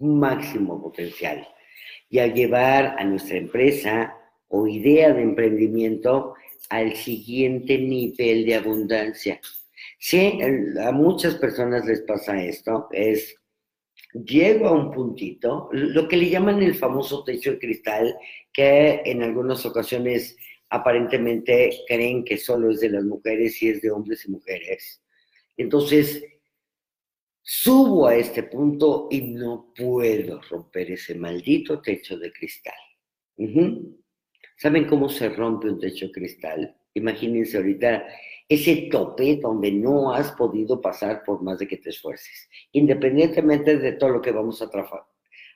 [0.00, 1.46] máximo potencial
[2.10, 4.18] y a llevar a nuestra empresa
[4.52, 6.34] o idea de emprendimiento
[6.68, 9.40] al siguiente nivel de abundancia.
[9.98, 10.38] Sí,
[10.80, 13.34] a muchas personas les pasa esto, es
[14.12, 18.14] llego a un puntito, lo que le llaman el famoso techo de cristal,
[18.52, 20.36] que en algunas ocasiones
[20.68, 25.02] aparentemente creen que solo es de las mujeres y es de hombres y mujeres.
[25.56, 26.22] Entonces,
[27.40, 32.74] subo a este punto y no puedo romper ese maldito techo de cristal.
[34.62, 36.72] ¿Saben cómo se rompe un techo cristal?
[36.94, 38.06] Imagínense ahorita
[38.48, 43.94] ese tope donde no has podido pasar por más de que te esfuerces, independientemente de
[43.94, 44.70] todo lo que vamos a,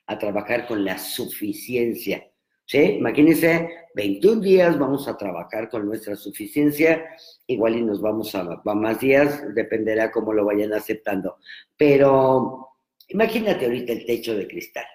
[0.07, 2.29] a trabajar con la suficiencia.
[2.65, 2.79] ¿Sí?
[2.99, 7.05] Imagínense, 21 días vamos a trabajar con nuestra suficiencia,
[7.47, 11.37] igual y nos vamos a, a más días, dependerá cómo lo vayan aceptando.
[11.77, 12.71] Pero
[13.07, 14.85] imagínate ahorita el techo de cristal.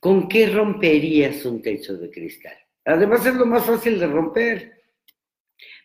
[0.00, 2.56] ¿Con qué romperías un techo de cristal?
[2.86, 4.82] Además es lo más fácil de romper.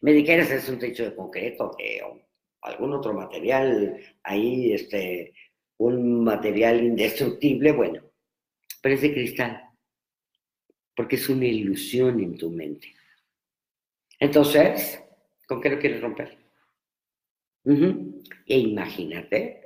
[0.01, 1.71] Me dijeras, es un techo de concreto
[2.05, 2.21] o
[2.61, 5.33] algún otro material, ahí este,
[5.77, 8.01] un material indestructible, bueno,
[8.81, 9.61] pero es de cristal,
[10.95, 12.93] porque es una ilusión en tu mente.
[14.19, 15.03] Entonces,
[15.45, 16.37] ¿con qué lo quieres romper?
[17.65, 19.64] E imagínate.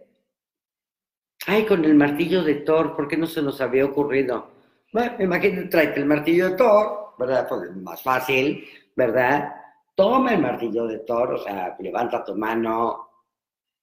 [1.47, 4.51] Ay, con el martillo de Thor, ¿por qué no se nos había ocurrido?
[4.91, 7.47] Bueno, imagínate, tráete el martillo de Thor, ¿verdad?
[7.47, 8.65] Pues más fácil,
[8.95, 9.53] ¿verdad?
[9.99, 13.09] toma el martillo de Thor, o sea, levanta tu mano,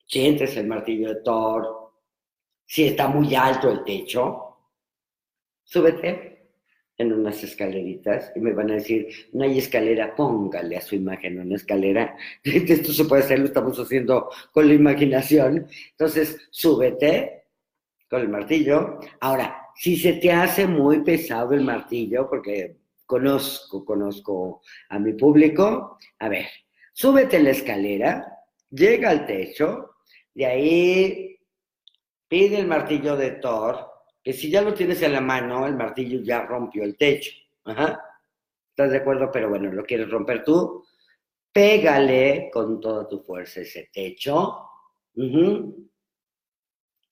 [0.06, 1.92] sientes el martillo de Thor.
[2.64, 4.56] Si está muy alto el techo,
[5.62, 6.52] súbete
[6.96, 11.38] en unas escaleritas y me van a decir, no hay escalera, póngale a su imagen
[11.38, 12.16] una escalera.
[12.42, 15.68] Esto se puede hacer, lo estamos haciendo con la imaginación.
[15.90, 17.45] Entonces, súbete
[18.08, 18.98] con el martillo.
[19.20, 25.98] Ahora, si se te hace muy pesado el martillo, porque conozco, conozco a mi público.
[26.18, 26.46] A ver,
[26.92, 28.26] súbete la escalera,
[28.70, 29.96] llega al techo,
[30.34, 31.38] de ahí
[32.28, 33.86] pide el martillo de Thor,
[34.22, 37.30] que si ya lo tienes en la mano, el martillo ya rompió el techo.
[37.64, 38.00] Ajá.
[38.70, 39.30] ¿Estás de acuerdo?
[39.32, 40.84] Pero bueno, lo quieres romper tú.
[41.52, 44.68] Pégale con toda tu fuerza ese techo.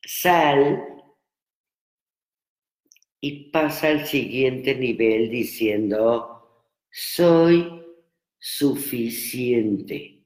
[0.07, 0.85] Sal
[3.21, 7.83] y pasa al siguiente nivel diciendo, soy
[8.39, 10.23] suficiente,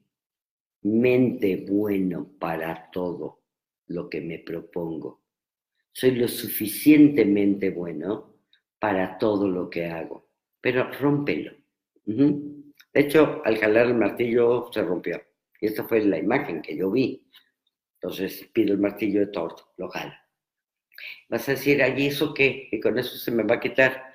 [0.82, 3.44] mente bueno para todo
[3.86, 5.22] lo que me propongo.
[5.92, 8.34] Soy lo suficientemente bueno
[8.78, 10.28] para todo lo que hago.
[10.60, 11.52] Pero rómpelo.
[12.04, 15.22] De hecho, al jalar el martillo se rompió.
[15.60, 17.24] Y esta fue la imagen que yo vi.
[18.00, 19.90] Entonces pido el martillo de torto, lo.
[21.28, 22.68] Vas a decir, ¿allí eso qué?
[22.70, 24.14] ¿Y con eso se me va a quitar?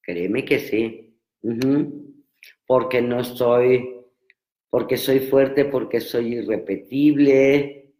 [0.00, 1.16] Créeme que sí.
[2.66, 3.96] Porque no soy,
[4.68, 7.94] porque soy fuerte, porque soy irrepetible.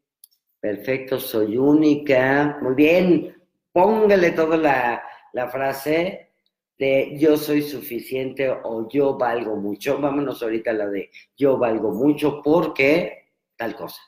[0.59, 2.59] Perfecto, soy única.
[2.61, 3.37] Muy bien,
[3.73, 5.03] póngale toda la,
[5.33, 6.31] la frase
[6.79, 10.01] de yo soy suficiente o yo valgo mucho.
[10.01, 14.01] Vámonos ahorita a la de yo valgo mucho porque tal cosa.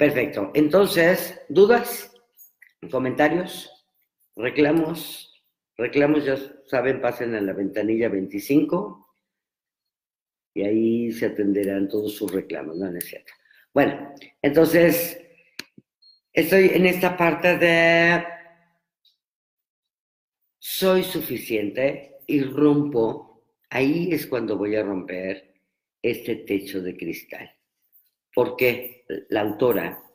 [0.00, 0.50] Perfecto.
[0.54, 2.10] Entonces, ¿dudas?
[2.90, 3.70] comentarios,
[4.34, 5.44] reclamos,
[5.76, 6.38] reclamos ya
[6.68, 9.14] saben, pasen a la ventanilla 25
[10.54, 13.30] y ahí se atenderán todos sus reclamos, no, cierto.
[13.74, 15.20] Bueno, entonces,
[16.32, 18.24] estoy en esta parte de
[20.58, 25.60] soy suficiente y rompo, ahí es cuando voy a romper
[26.00, 27.59] este techo de cristal.
[28.34, 30.10] Porque la autora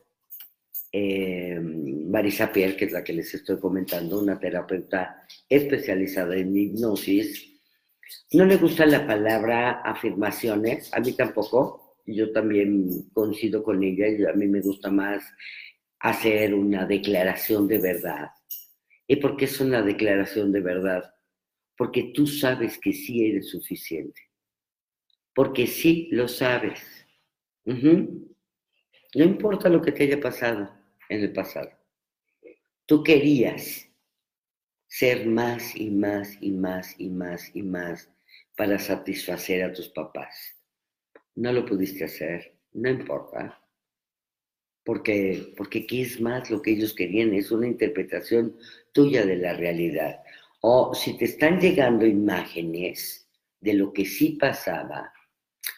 [0.97, 7.59] eh, Marisa Pierre, que es la que les estoy comentando, una terapeuta especializada en hipnosis.
[8.31, 14.23] No le gusta la palabra afirmaciones, a mí tampoco, yo también coincido con ella, y
[14.23, 15.21] a mí me gusta más
[15.99, 18.29] hacer una declaración de verdad.
[19.05, 21.13] ¿Y por qué es una declaración de verdad?
[21.75, 24.21] Porque tú sabes que sí eres suficiente.
[25.33, 26.94] Porque sí lo sabes.
[27.65, 30.71] No importa lo que te haya pasado
[31.09, 31.71] en el pasado.
[32.85, 33.89] Tú querías
[34.87, 38.09] ser más y más y más y más y más
[38.55, 40.55] para satisfacer a tus papás.
[41.35, 43.59] No lo pudiste hacer, no importa.
[44.83, 47.33] Porque, porque ¿qué es más lo que ellos querían?
[47.33, 48.55] Es una interpretación
[48.93, 50.21] tuya de la realidad.
[50.61, 53.27] O si te están llegando imágenes
[53.59, 55.11] de lo que sí pasaba,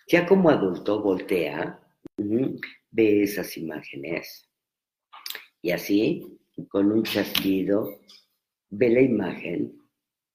[0.07, 1.79] ya como adulto voltea,
[2.17, 4.49] ve esas imágenes
[5.61, 6.39] y así,
[6.69, 7.99] con un chasquido,
[8.69, 9.77] ve la imagen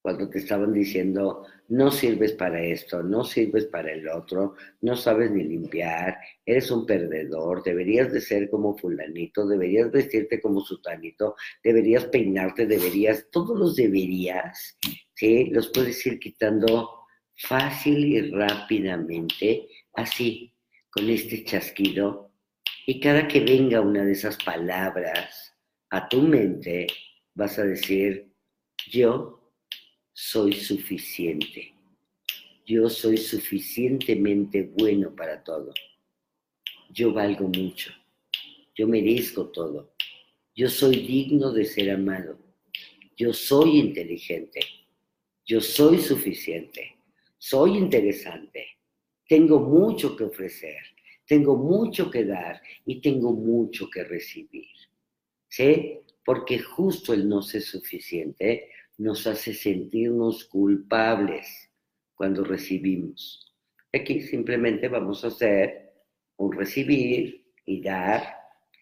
[0.01, 5.31] cuando te estaban diciendo, no sirves para esto, no sirves para el otro, no sabes
[5.31, 12.03] ni limpiar, eres un perdedor, deberías de ser como fulanito, deberías vestirte como sutanito, deberías
[12.05, 14.77] peinarte, deberías, todos los deberías,
[15.13, 15.45] ¿sí?
[15.51, 17.02] Los puedes ir quitando
[17.47, 20.53] fácil y rápidamente, así,
[20.89, 22.31] con este chasquido.
[22.85, 25.53] Y cada que venga una de esas palabras
[25.89, 26.87] a tu mente,
[27.33, 28.31] vas a decir,
[28.89, 29.51] yo
[30.13, 31.73] soy suficiente.
[32.65, 35.73] Yo soy suficientemente bueno para todo.
[36.89, 37.91] Yo valgo mucho.
[38.75, 39.93] Yo merezco todo.
[40.55, 42.39] Yo soy digno de ser amado.
[43.17, 44.61] Yo soy inteligente.
[45.45, 47.02] Yo soy suficiente.
[47.45, 48.65] Soy interesante.
[49.27, 50.77] Tengo mucho que ofrecer.
[51.27, 54.69] Tengo mucho que dar y tengo mucho que recibir.
[55.49, 55.99] ¿Sí?
[56.23, 61.69] Porque justo el no ser suficiente nos hace sentirnos culpables
[62.15, 63.53] cuando recibimos.
[63.91, 65.91] Aquí simplemente vamos a hacer
[66.37, 68.23] un recibir y dar,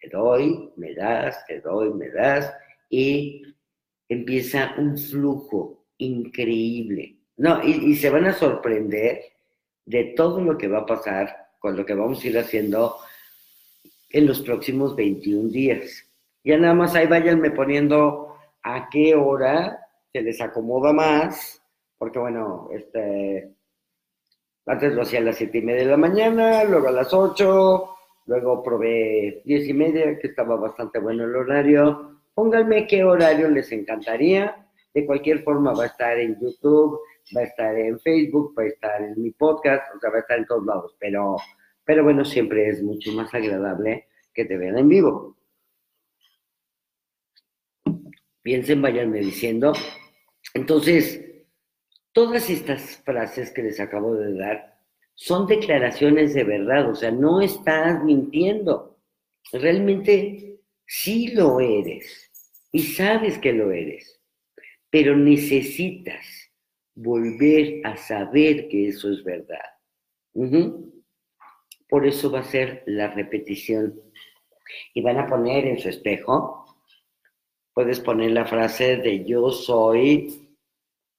[0.00, 2.54] te doy, me das, te doy, me das,
[2.88, 3.42] y
[4.08, 7.21] empieza un flujo increíble.
[7.36, 9.22] No, y, se van a sorprender
[9.84, 12.96] de todo lo que va a pasar con lo que vamos a ir haciendo
[14.10, 16.06] en los próximos 21 días.
[16.44, 19.78] Ya nada más ahí váyanme poniendo a qué hora
[20.12, 21.62] se les acomoda más,
[21.96, 23.54] porque bueno, este,
[24.66, 27.96] antes lo hacía a las siete y media de la mañana, luego a las ocho,
[28.26, 32.20] luego probé diez y media, que estaba bastante bueno el horario.
[32.34, 34.68] Pónganme qué horario les encantaría.
[34.94, 37.00] De cualquier forma va a estar en YouTube,
[37.36, 40.20] va a estar en Facebook, va a estar en mi podcast, o sea, va a
[40.20, 40.96] estar en todos lados.
[40.98, 41.36] Pero,
[41.84, 45.36] pero bueno, siempre es mucho más agradable que te vean en vivo.
[48.42, 49.72] Piensen, váyanme diciendo
[50.54, 51.24] entonces,
[52.12, 54.78] todas estas frases que les acabo de dar
[55.14, 58.98] son declaraciones de verdad, o sea, no estás mintiendo.
[59.52, 62.30] Realmente sí lo eres
[62.70, 64.20] y sabes que lo eres,
[64.92, 66.52] pero necesitas
[66.94, 69.64] volver a saber que eso es verdad.
[71.88, 73.98] Por eso va a ser la repetición.
[74.92, 76.66] Y van a poner en su espejo,
[77.72, 80.50] puedes poner la frase de yo soy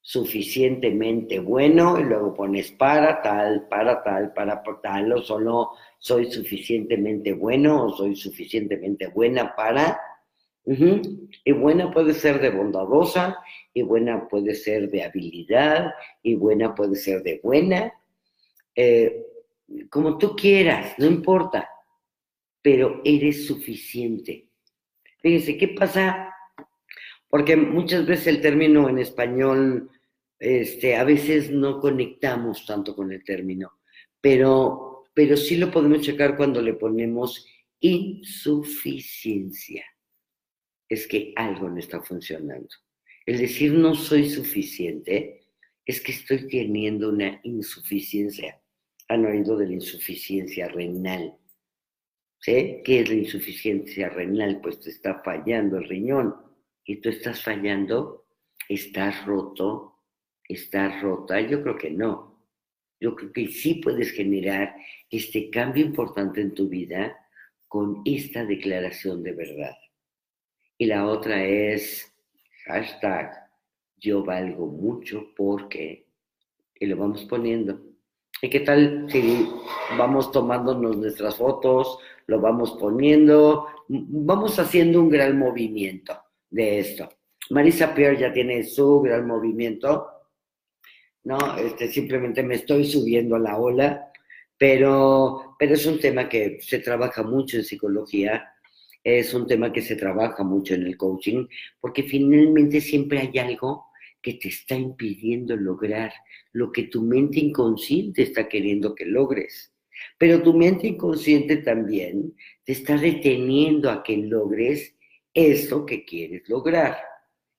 [0.00, 7.32] suficientemente bueno y luego pones para tal, para tal, para tal, o solo soy suficientemente
[7.32, 10.00] bueno o soy suficientemente buena para.
[10.66, 13.38] Y buena puede ser de bondadosa,
[13.72, 15.92] y buena puede ser de habilidad,
[16.22, 17.92] y buena puede ser de buena,
[18.74, 19.26] eh,
[19.90, 21.68] como tú quieras, no importa,
[22.62, 24.48] pero eres suficiente.
[25.20, 26.34] Fíjense, ¿qué pasa?
[27.28, 29.90] Porque muchas veces el término en español
[30.38, 33.72] este, a veces no conectamos tanto con el término,
[34.20, 37.46] pero, pero sí lo podemos checar cuando le ponemos
[37.80, 39.84] insuficiencia.
[40.94, 42.68] Es que algo no está funcionando.
[43.26, 45.42] El decir no soy suficiente
[45.84, 48.62] es que estoy teniendo una insuficiencia.
[49.08, 51.36] Han oído de la insuficiencia renal.
[52.38, 52.80] ¿Sí?
[52.84, 54.60] ¿Qué es la insuficiencia renal?
[54.60, 56.36] Pues te está fallando el riñón.
[56.84, 58.28] Y tú estás fallando,
[58.68, 59.98] estás roto,
[60.48, 61.40] está rota?
[61.40, 62.40] Yo creo que no.
[63.00, 64.76] Yo creo que sí puedes generar
[65.10, 67.18] este cambio importante en tu vida
[67.66, 69.74] con esta declaración de verdad.
[70.78, 72.12] Y la otra es
[72.66, 73.32] hashtag
[73.96, 76.06] yo valgo mucho porque,
[76.78, 77.80] y lo vamos poniendo.
[78.42, 79.48] ¿Y qué tal si
[79.96, 86.20] vamos tomándonos nuestras fotos, lo vamos poniendo, vamos haciendo un gran movimiento
[86.50, 87.08] de esto?
[87.50, 90.14] Marisa Pierre ya tiene su gran movimiento
[91.24, 91.38] ¿no?
[91.58, 94.12] Este, simplemente me estoy subiendo a la ola,
[94.56, 98.53] pero, pero es un tema que se trabaja mucho en psicología,
[99.04, 101.46] es un tema que se trabaja mucho en el coaching,
[101.78, 103.86] porque finalmente siempre hay algo
[104.22, 106.10] que te está impidiendo lograr
[106.52, 109.74] lo que tu mente inconsciente está queriendo que logres.
[110.18, 112.34] Pero tu mente inconsciente también
[112.64, 114.96] te está deteniendo a que logres
[115.34, 116.96] eso que quieres lograr.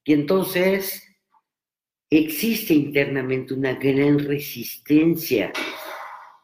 [0.04, 1.08] Y entonces
[2.10, 5.54] existe internamente una gran resistencia,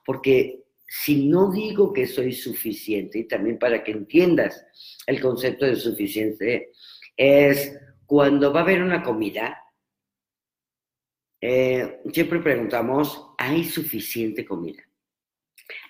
[0.06, 0.61] porque
[0.94, 4.66] si no digo que soy suficiente, y también para que entiendas
[5.08, 6.74] el concepto de suficiente,
[7.16, 9.58] es cuando va a haber una comida,
[11.40, 14.84] eh, siempre preguntamos, ¿hay suficiente comida?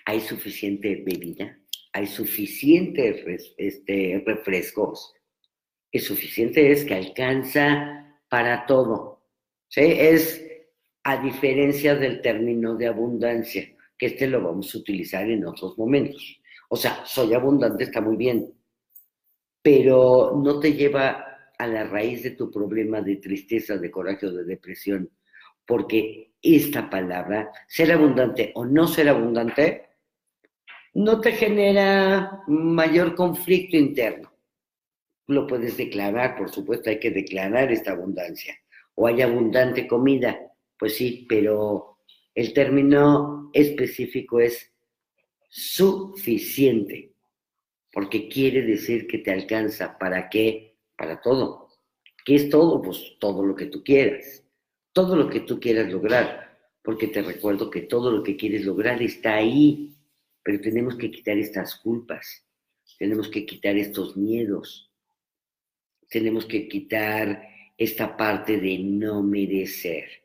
[0.04, 1.58] ¿Hay suficiente bebida?
[1.92, 3.24] ¿Hay suficientes
[3.56, 5.14] este, refrescos?
[5.90, 9.26] El suficiente es que alcanza para todo.
[9.66, 9.80] ¿sí?
[9.80, 10.46] Es
[11.02, 16.40] a diferencia del término de abundancia, que este lo vamos a utilizar en otros momentos.
[16.68, 18.52] O sea, soy abundante está muy bien,
[19.62, 24.32] pero no te lleva a la raíz de tu problema de tristeza, de coraje o
[24.32, 25.10] de depresión,
[25.64, 29.90] porque esta palabra, ser abundante o no ser abundante,
[30.94, 34.32] no te genera mayor conflicto interno.
[35.28, 38.54] Lo puedes declarar, por supuesto, hay que declarar esta abundancia.
[38.94, 40.38] O hay abundante comida,
[40.76, 41.91] pues sí, pero
[42.34, 44.72] el término específico es
[45.48, 47.12] suficiente,
[47.92, 49.98] porque quiere decir que te alcanza.
[49.98, 50.78] ¿Para qué?
[50.96, 51.68] Para todo.
[52.24, 52.80] ¿Qué es todo?
[52.80, 54.44] Pues todo lo que tú quieras.
[54.92, 56.58] Todo lo que tú quieras lograr.
[56.82, 59.94] Porque te recuerdo que todo lo que quieres lograr está ahí.
[60.42, 62.46] Pero tenemos que quitar estas culpas.
[62.98, 64.90] Tenemos que quitar estos miedos.
[66.08, 70.21] Tenemos que quitar esta parte de no merecer.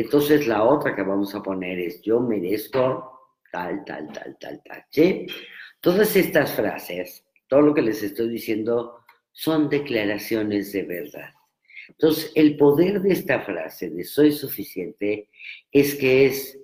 [0.00, 4.84] Entonces la otra que vamos a poner es yo merezco tal, tal, tal, tal, tal.
[4.90, 5.26] ¿sí?
[5.80, 9.00] Todas estas frases, todo lo que les estoy diciendo,
[9.32, 11.30] son declaraciones de verdad.
[11.88, 15.30] Entonces, el poder de esta frase de soy suficiente
[15.72, 16.60] es que es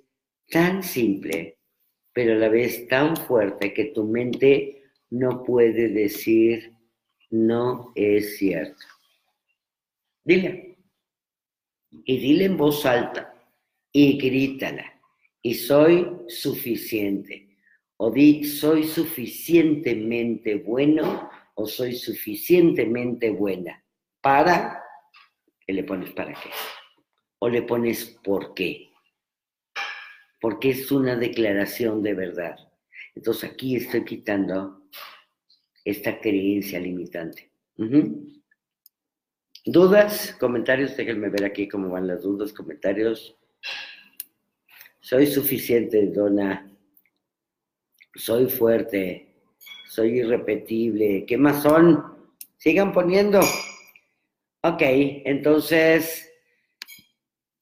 [0.49, 1.57] tan simple,
[2.13, 6.71] pero a la vez tan fuerte que tu mente no puede decir
[7.31, 8.85] no es cierto.
[10.23, 10.74] Dile
[12.03, 13.33] y dile en voz alta
[13.91, 14.91] y grítala.
[15.41, 17.57] Y soy suficiente.
[17.97, 23.81] O di, soy suficientemente bueno o soy suficientemente buena.
[24.21, 24.83] Para,
[25.65, 26.49] ¿qué le pones para qué?
[27.39, 28.91] O le pones por qué.
[30.41, 32.55] Porque es una declaración de verdad.
[33.15, 34.89] Entonces aquí estoy quitando
[35.85, 37.51] esta creencia limitante.
[39.67, 40.35] ¿Dudas?
[40.39, 40.95] ¿Comentarios?
[40.95, 43.35] Déjenme ver aquí cómo van las dudas, comentarios.
[44.99, 46.71] Soy suficiente, dona.
[48.13, 49.35] Soy fuerte.
[49.87, 51.25] Soy irrepetible.
[51.25, 52.15] ¿Qué más son?
[52.57, 53.39] Sigan poniendo.
[54.61, 56.31] Ok, entonces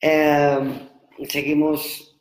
[0.01, 0.89] em,
[1.30, 2.12] seguimos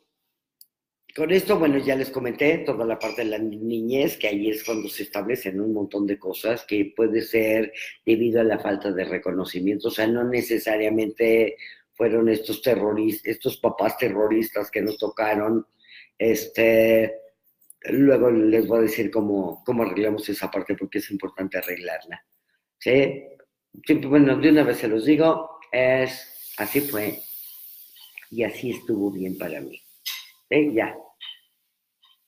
[1.15, 4.63] con esto, bueno, ya les comenté toda la parte de la niñez, que ahí es
[4.63, 7.71] cuando se establecen un montón de cosas que puede ser
[8.03, 11.57] debido a la falta de reconocimiento, o sea, no necesariamente
[11.93, 15.67] fueron estos terroristas, estos papás terroristas que nos tocaron,
[16.17, 17.13] este,
[17.91, 22.25] luego les voy a decir cómo, cómo arreglamos esa parte porque es importante arreglarla,
[22.79, 23.23] ¿sí?
[24.07, 27.19] bueno, de una vez se los digo, es, así fue
[28.31, 29.79] y así estuvo bien para mí.
[30.73, 30.95] Ya.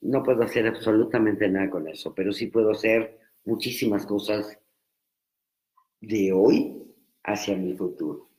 [0.01, 4.57] No puedo hacer absolutamente nada con eso, pero sí puedo hacer muchísimas cosas
[6.01, 6.81] de hoy
[7.23, 8.29] hacia mi futuro.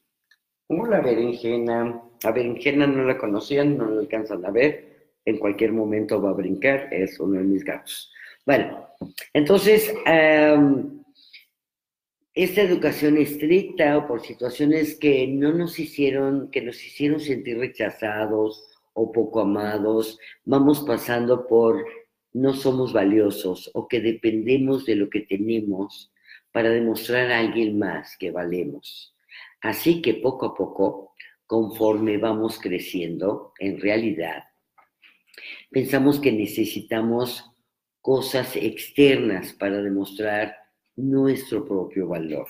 [0.67, 2.03] Como la berenjena.
[2.23, 5.13] La berenjena no la conocían, no la alcanzan a ver.
[5.25, 8.13] En cualquier momento va a brincar, es uno de mis gatos.
[8.45, 8.89] Bueno,
[9.33, 9.93] entonces,
[12.35, 18.76] esta educación estricta o por situaciones que no nos hicieron, que nos hicieron sentir rechazados
[18.97, 21.85] o poco amados, vamos pasando por
[22.33, 26.11] no somos valiosos o que dependemos de lo que tenemos
[26.51, 29.15] para demostrar a alguien más que valemos.
[29.61, 31.13] Así que poco a poco,
[31.47, 34.45] conforme vamos creciendo, en realidad,
[35.71, 37.45] pensamos que necesitamos
[38.01, 40.57] cosas externas para demostrar
[40.97, 42.47] nuestro propio valor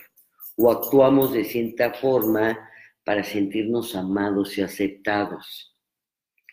[0.57, 2.59] o actuamos de cierta forma
[3.05, 5.76] para sentirnos amados y aceptados.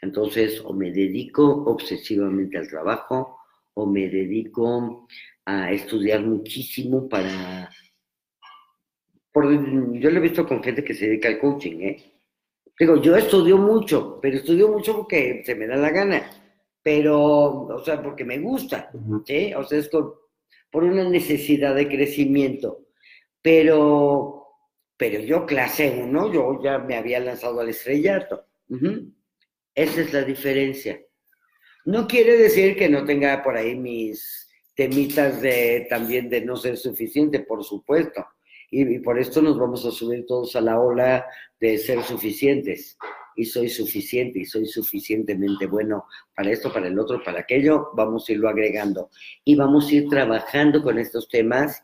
[0.04, 3.39] Entonces, o me dedico obsesivamente al trabajo,
[3.74, 5.08] o me dedico
[5.45, 7.70] a estudiar muchísimo para...
[9.34, 12.14] yo lo he visto con gente que se dedica al coaching, ¿eh?
[12.78, 16.22] Digo, yo estudio mucho, pero estudio mucho porque se me da la gana,
[16.82, 18.91] pero, o sea, porque me gusta,
[19.26, 19.54] ¿sí?
[19.54, 22.88] O sea, es por una necesidad de crecimiento,
[23.41, 24.47] pero,
[24.97, 28.47] pero yo clase uno, yo ya me había lanzado al estrellato.
[29.76, 31.01] Esa es la diferencia.
[31.86, 36.78] No quiere decir que no tenga por ahí mis temitas de también de no ser
[36.78, 38.26] suficiente, por supuesto.
[38.69, 41.26] Y, por esto nos vamos a subir todos a la ola
[41.59, 42.97] de ser suficientes.
[43.36, 46.05] Y soy suficiente y soy suficientemente bueno
[46.36, 47.89] para esto, para el otro, para aquello.
[47.95, 49.09] Vamos a irlo agregando.
[49.43, 51.84] Y vamos a ir trabajando con estos temas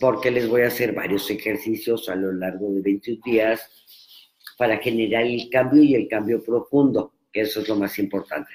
[0.00, 3.60] porque les voy a hacer varios ejercicios a lo largo de 21 días
[4.58, 8.50] para generar el cambio y el cambio profundo que eso es lo más importante.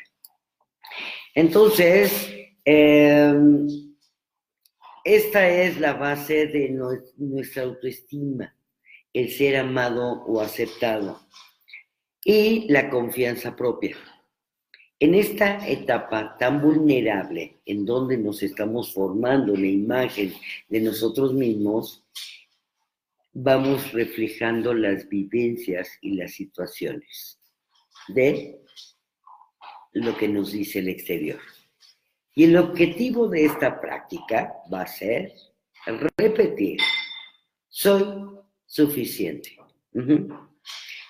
[1.33, 2.31] Entonces,
[2.63, 3.67] em,
[5.03, 6.69] esta es la base de
[7.17, 8.55] nuestra autoestima,
[9.13, 11.25] el ser amado o aceptado.
[12.27, 13.95] y la confianza propia.
[14.99, 20.33] En esta etapa tan vulnerable en donde nos estamos formando una imagen
[20.67, 22.03] de nosotros mismos,
[23.31, 27.39] vamos reflejando las vivencias y las situaciones
[28.07, 28.64] de
[29.95, 31.39] lo que nos dice el exterior.
[32.35, 35.33] Y el objetivo de esta práctica va a ser
[36.17, 36.79] repetir,
[37.69, 38.03] soy
[38.65, 39.57] suficiente.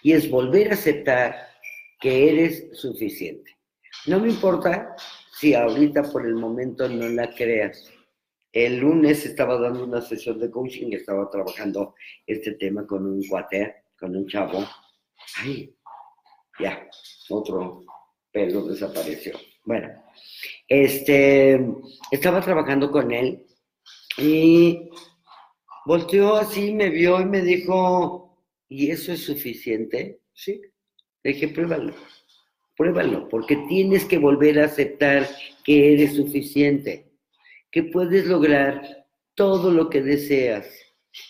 [0.03, 1.35] Y es volver a aceptar
[1.99, 3.57] que eres suficiente.
[4.05, 4.95] No me importa
[5.39, 7.91] si ahorita por el momento no la creas.
[8.51, 11.95] El lunes estaba dando una sesión de coaching estaba trabajando
[12.27, 14.63] este tema con un cuate, con un chavo.
[15.37, 15.75] Ay,
[16.59, 16.87] ya,
[17.29, 17.83] otro
[18.35, 19.39] pelo desapareció.
[19.63, 19.87] Bueno,
[20.67, 21.57] este,
[22.11, 23.45] estaba trabajando con él
[24.17, 24.89] y
[25.85, 30.19] volteó así, me vio y me dijo, ¿y eso es suficiente?
[30.33, 30.61] Sí.
[31.23, 31.95] Le dije, pruébalo,
[32.75, 35.29] pruébalo, porque tienes que volver a aceptar
[35.63, 37.13] que eres suficiente,
[37.71, 40.67] que puedes lograr todo lo que deseas.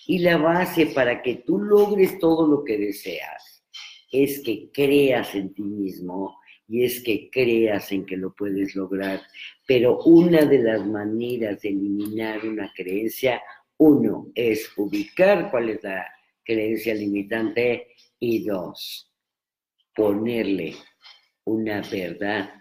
[0.08, 3.64] Y la base para que tú logres todo lo que deseas
[4.12, 9.22] es que creas en ti mismo y es que creas en que lo puedes lograr.
[9.68, 13.41] Pero una de las maneras de eliminar una creencia,
[13.78, 16.07] uno, es ubicar cuál es la
[16.43, 17.88] creencia limitante
[18.20, 19.11] y dos,
[19.93, 20.76] ponerle
[21.45, 22.53] una verdad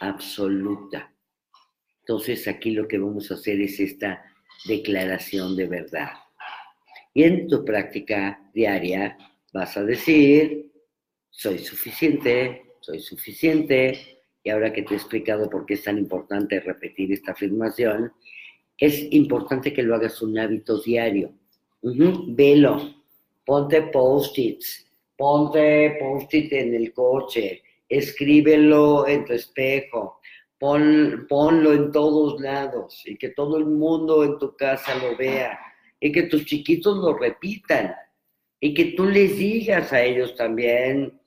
[0.00, 1.12] absoluta.
[2.00, 4.24] Entonces aquí lo que vamos a hacer es esta
[4.66, 6.10] declaración de verdad.
[7.14, 9.16] Y en tu práctica diaria
[9.52, 10.72] vas a decir,
[11.30, 16.58] soy suficiente, soy suficiente, y ahora que te he explicado por qué es tan importante
[16.58, 18.12] repetir esta afirmación,
[18.78, 21.34] es importante que lo hagas un hábito diario.
[21.82, 23.04] Velo,
[23.44, 30.20] ponte post-its, ponte post-it en el coche, escríbelo en tu espejo,
[30.58, 35.58] ponlo en todos lados y que todo el mundo en tu casa lo vea
[36.00, 37.94] y que tus chiquitos lo repitan
[38.60, 41.18] y que tú les digas a ellos también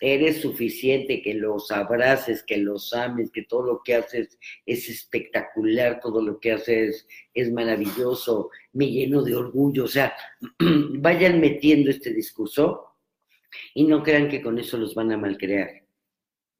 [0.00, 6.00] eres suficiente, que los abraces, que los ames, que todo lo que haces es espectacular,
[6.00, 9.84] todo lo que haces es maravilloso, me lleno de orgullo.
[9.84, 10.14] O sea,
[10.58, 12.96] vayan metiendo este discurso
[13.74, 15.84] y no crean que con eso los van a malcrear.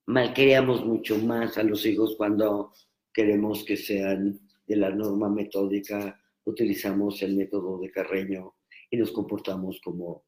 [0.07, 2.72] Malcreamos mucho más a los hijos cuando
[3.12, 8.55] queremos que sean de la norma metódica, utilizamos el método de Carreño
[8.91, 10.24] y nos comportamos como,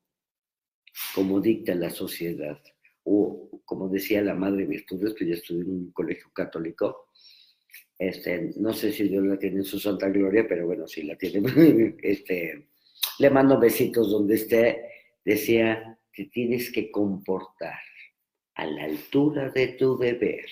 [1.14, 2.61] como dicta la sociedad
[3.05, 7.07] o como decía la madre Virtudes, que ya estudié en un colegio católico,
[7.98, 11.16] este, no sé si Dios la tiene en su santa gloria, pero bueno, si la
[11.16, 12.68] tiene, este,
[13.18, 14.90] le mando besitos donde esté,
[15.24, 17.78] decía, que tienes que comportar
[18.55, 20.46] a la altura de tu deber.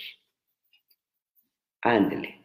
[1.80, 2.40] Ándele.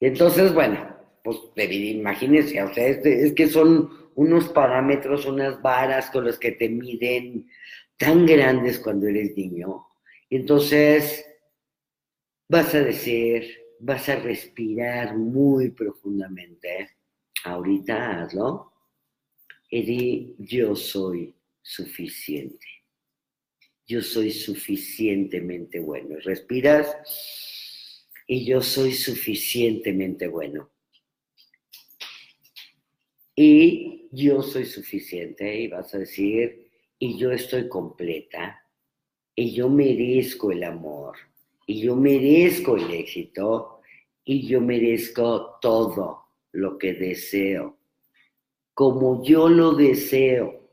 [0.00, 6.10] Y entonces, bueno, pues imagínense, o sea, es, es que son unos parámetros, unas varas
[6.10, 7.48] con las que te miden
[7.96, 9.86] tan grandes cuando eres niño.
[10.30, 11.24] entonces
[12.48, 16.96] vas a decir, vas a respirar muy profundamente.
[17.44, 18.72] Ahorita hazlo.
[19.70, 22.66] Y di, yo soy suficiente.
[23.86, 26.16] Yo soy suficientemente bueno.
[26.20, 26.96] Respiras
[28.26, 30.70] y yo soy suficientemente bueno.
[33.34, 35.60] Y yo soy suficiente.
[35.60, 36.63] Y vas a decir,
[36.98, 38.62] y yo estoy completa
[39.34, 41.16] y yo merezco el amor
[41.66, 43.80] y yo merezco el éxito
[44.24, 47.76] y yo merezco todo lo que deseo,
[48.72, 50.68] como yo lo deseo,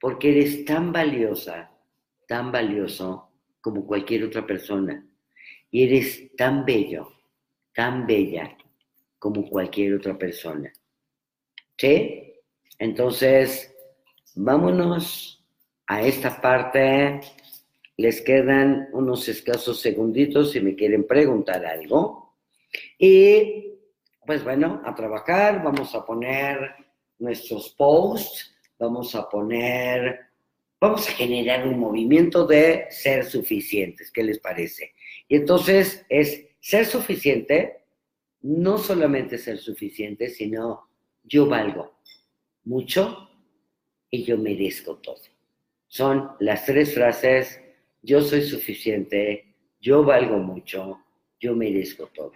[0.00, 1.70] porque eres tan valiosa,
[2.26, 3.28] tan valioso
[3.60, 5.06] como cualquier otra persona
[5.70, 7.12] y eres tan bello,
[7.74, 8.56] tan bella
[9.18, 10.72] como cualquier otra persona.
[11.76, 12.34] ¿Sí?
[12.78, 13.74] Entonces,
[14.34, 15.44] Vámonos
[15.86, 17.20] a esta parte.
[17.96, 22.36] Les quedan unos escasos segunditos si me quieren preguntar algo.
[22.98, 23.74] Y
[24.24, 26.74] pues bueno, a trabajar, vamos a poner
[27.18, 30.20] nuestros posts, vamos a poner,
[30.80, 34.10] vamos a generar un movimiento de ser suficientes.
[34.10, 34.94] ¿Qué les parece?
[35.28, 37.84] Y entonces es ser suficiente,
[38.42, 40.88] no solamente ser suficiente, sino
[41.24, 41.98] yo valgo
[42.64, 43.29] mucho,
[44.10, 45.20] y yo merezco todo.
[45.86, 47.60] Son las tres frases,
[48.02, 51.00] yo soy suficiente, yo valgo mucho,
[51.40, 52.32] yo merezco todo.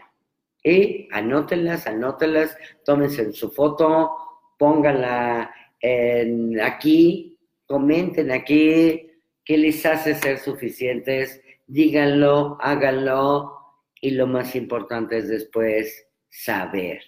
[0.62, 4.10] Y anótenlas, anótenlas, tómense en su foto,
[4.58, 5.54] pónganla
[6.62, 9.10] aquí, comenten aquí
[9.44, 11.42] ¿Qué les hace ser suficientes?
[11.66, 13.52] Díganlo, háganlo.
[14.00, 17.02] Y lo más importante es después saber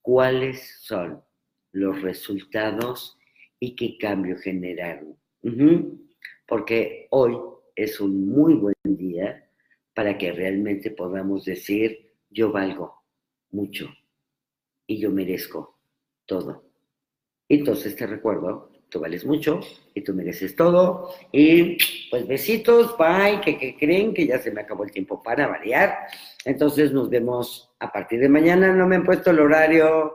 [0.00, 1.24] cuáles son
[1.72, 3.18] los resultados
[3.64, 5.16] y qué cambio generaron.
[6.46, 7.34] Porque hoy
[7.74, 9.48] es un muy buen día
[9.94, 13.02] para que realmente podamos decir, yo valgo
[13.52, 13.88] mucho
[14.86, 15.78] y yo merezco
[16.26, 16.64] todo.
[17.48, 19.60] Entonces te recuerdo, tú vales mucho
[19.94, 21.14] y tú mereces todo.
[21.32, 21.78] Y
[22.10, 26.06] pues besitos, bye, que, creen que ya se me acabó el tiempo para variar.
[26.44, 28.74] Entonces nos vemos a partir de mañana.
[28.74, 30.14] No me han puesto el horario,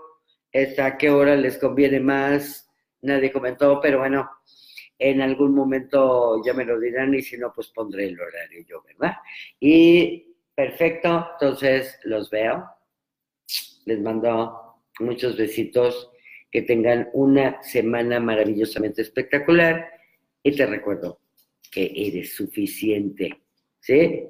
[0.54, 2.69] a qué hora les conviene más.
[3.02, 4.30] Nadie comentó, pero bueno,
[4.98, 8.84] en algún momento ya me lo dirán y si no, pues pondré el horario yo,
[8.84, 9.16] ¿verdad?
[9.60, 12.66] Y perfecto, entonces los veo.
[13.86, 16.12] Les mando muchos besitos
[16.52, 19.90] que tengan una semana maravillosamente espectacular
[20.44, 21.22] y te recuerdo
[21.72, 23.42] que eres suficiente,
[23.80, 24.28] ¿sí?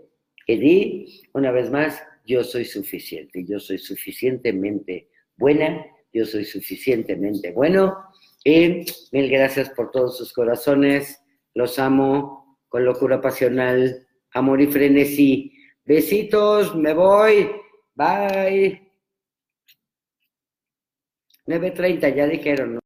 [0.47, 7.95] di una vez más, yo soy suficiente, yo soy suficientemente buena, yo soy suficientemente bueno
[8.43, 11.21] y mil gracias por todos sus corazones,
[11.53, 15.53] los amo con locura pasional, amor y frenesí.
[15.83, 17.51] Besitos, me voy,
[17.95, 18.89] bye.
[21.47, 22.79] 9.30, ya dijeron,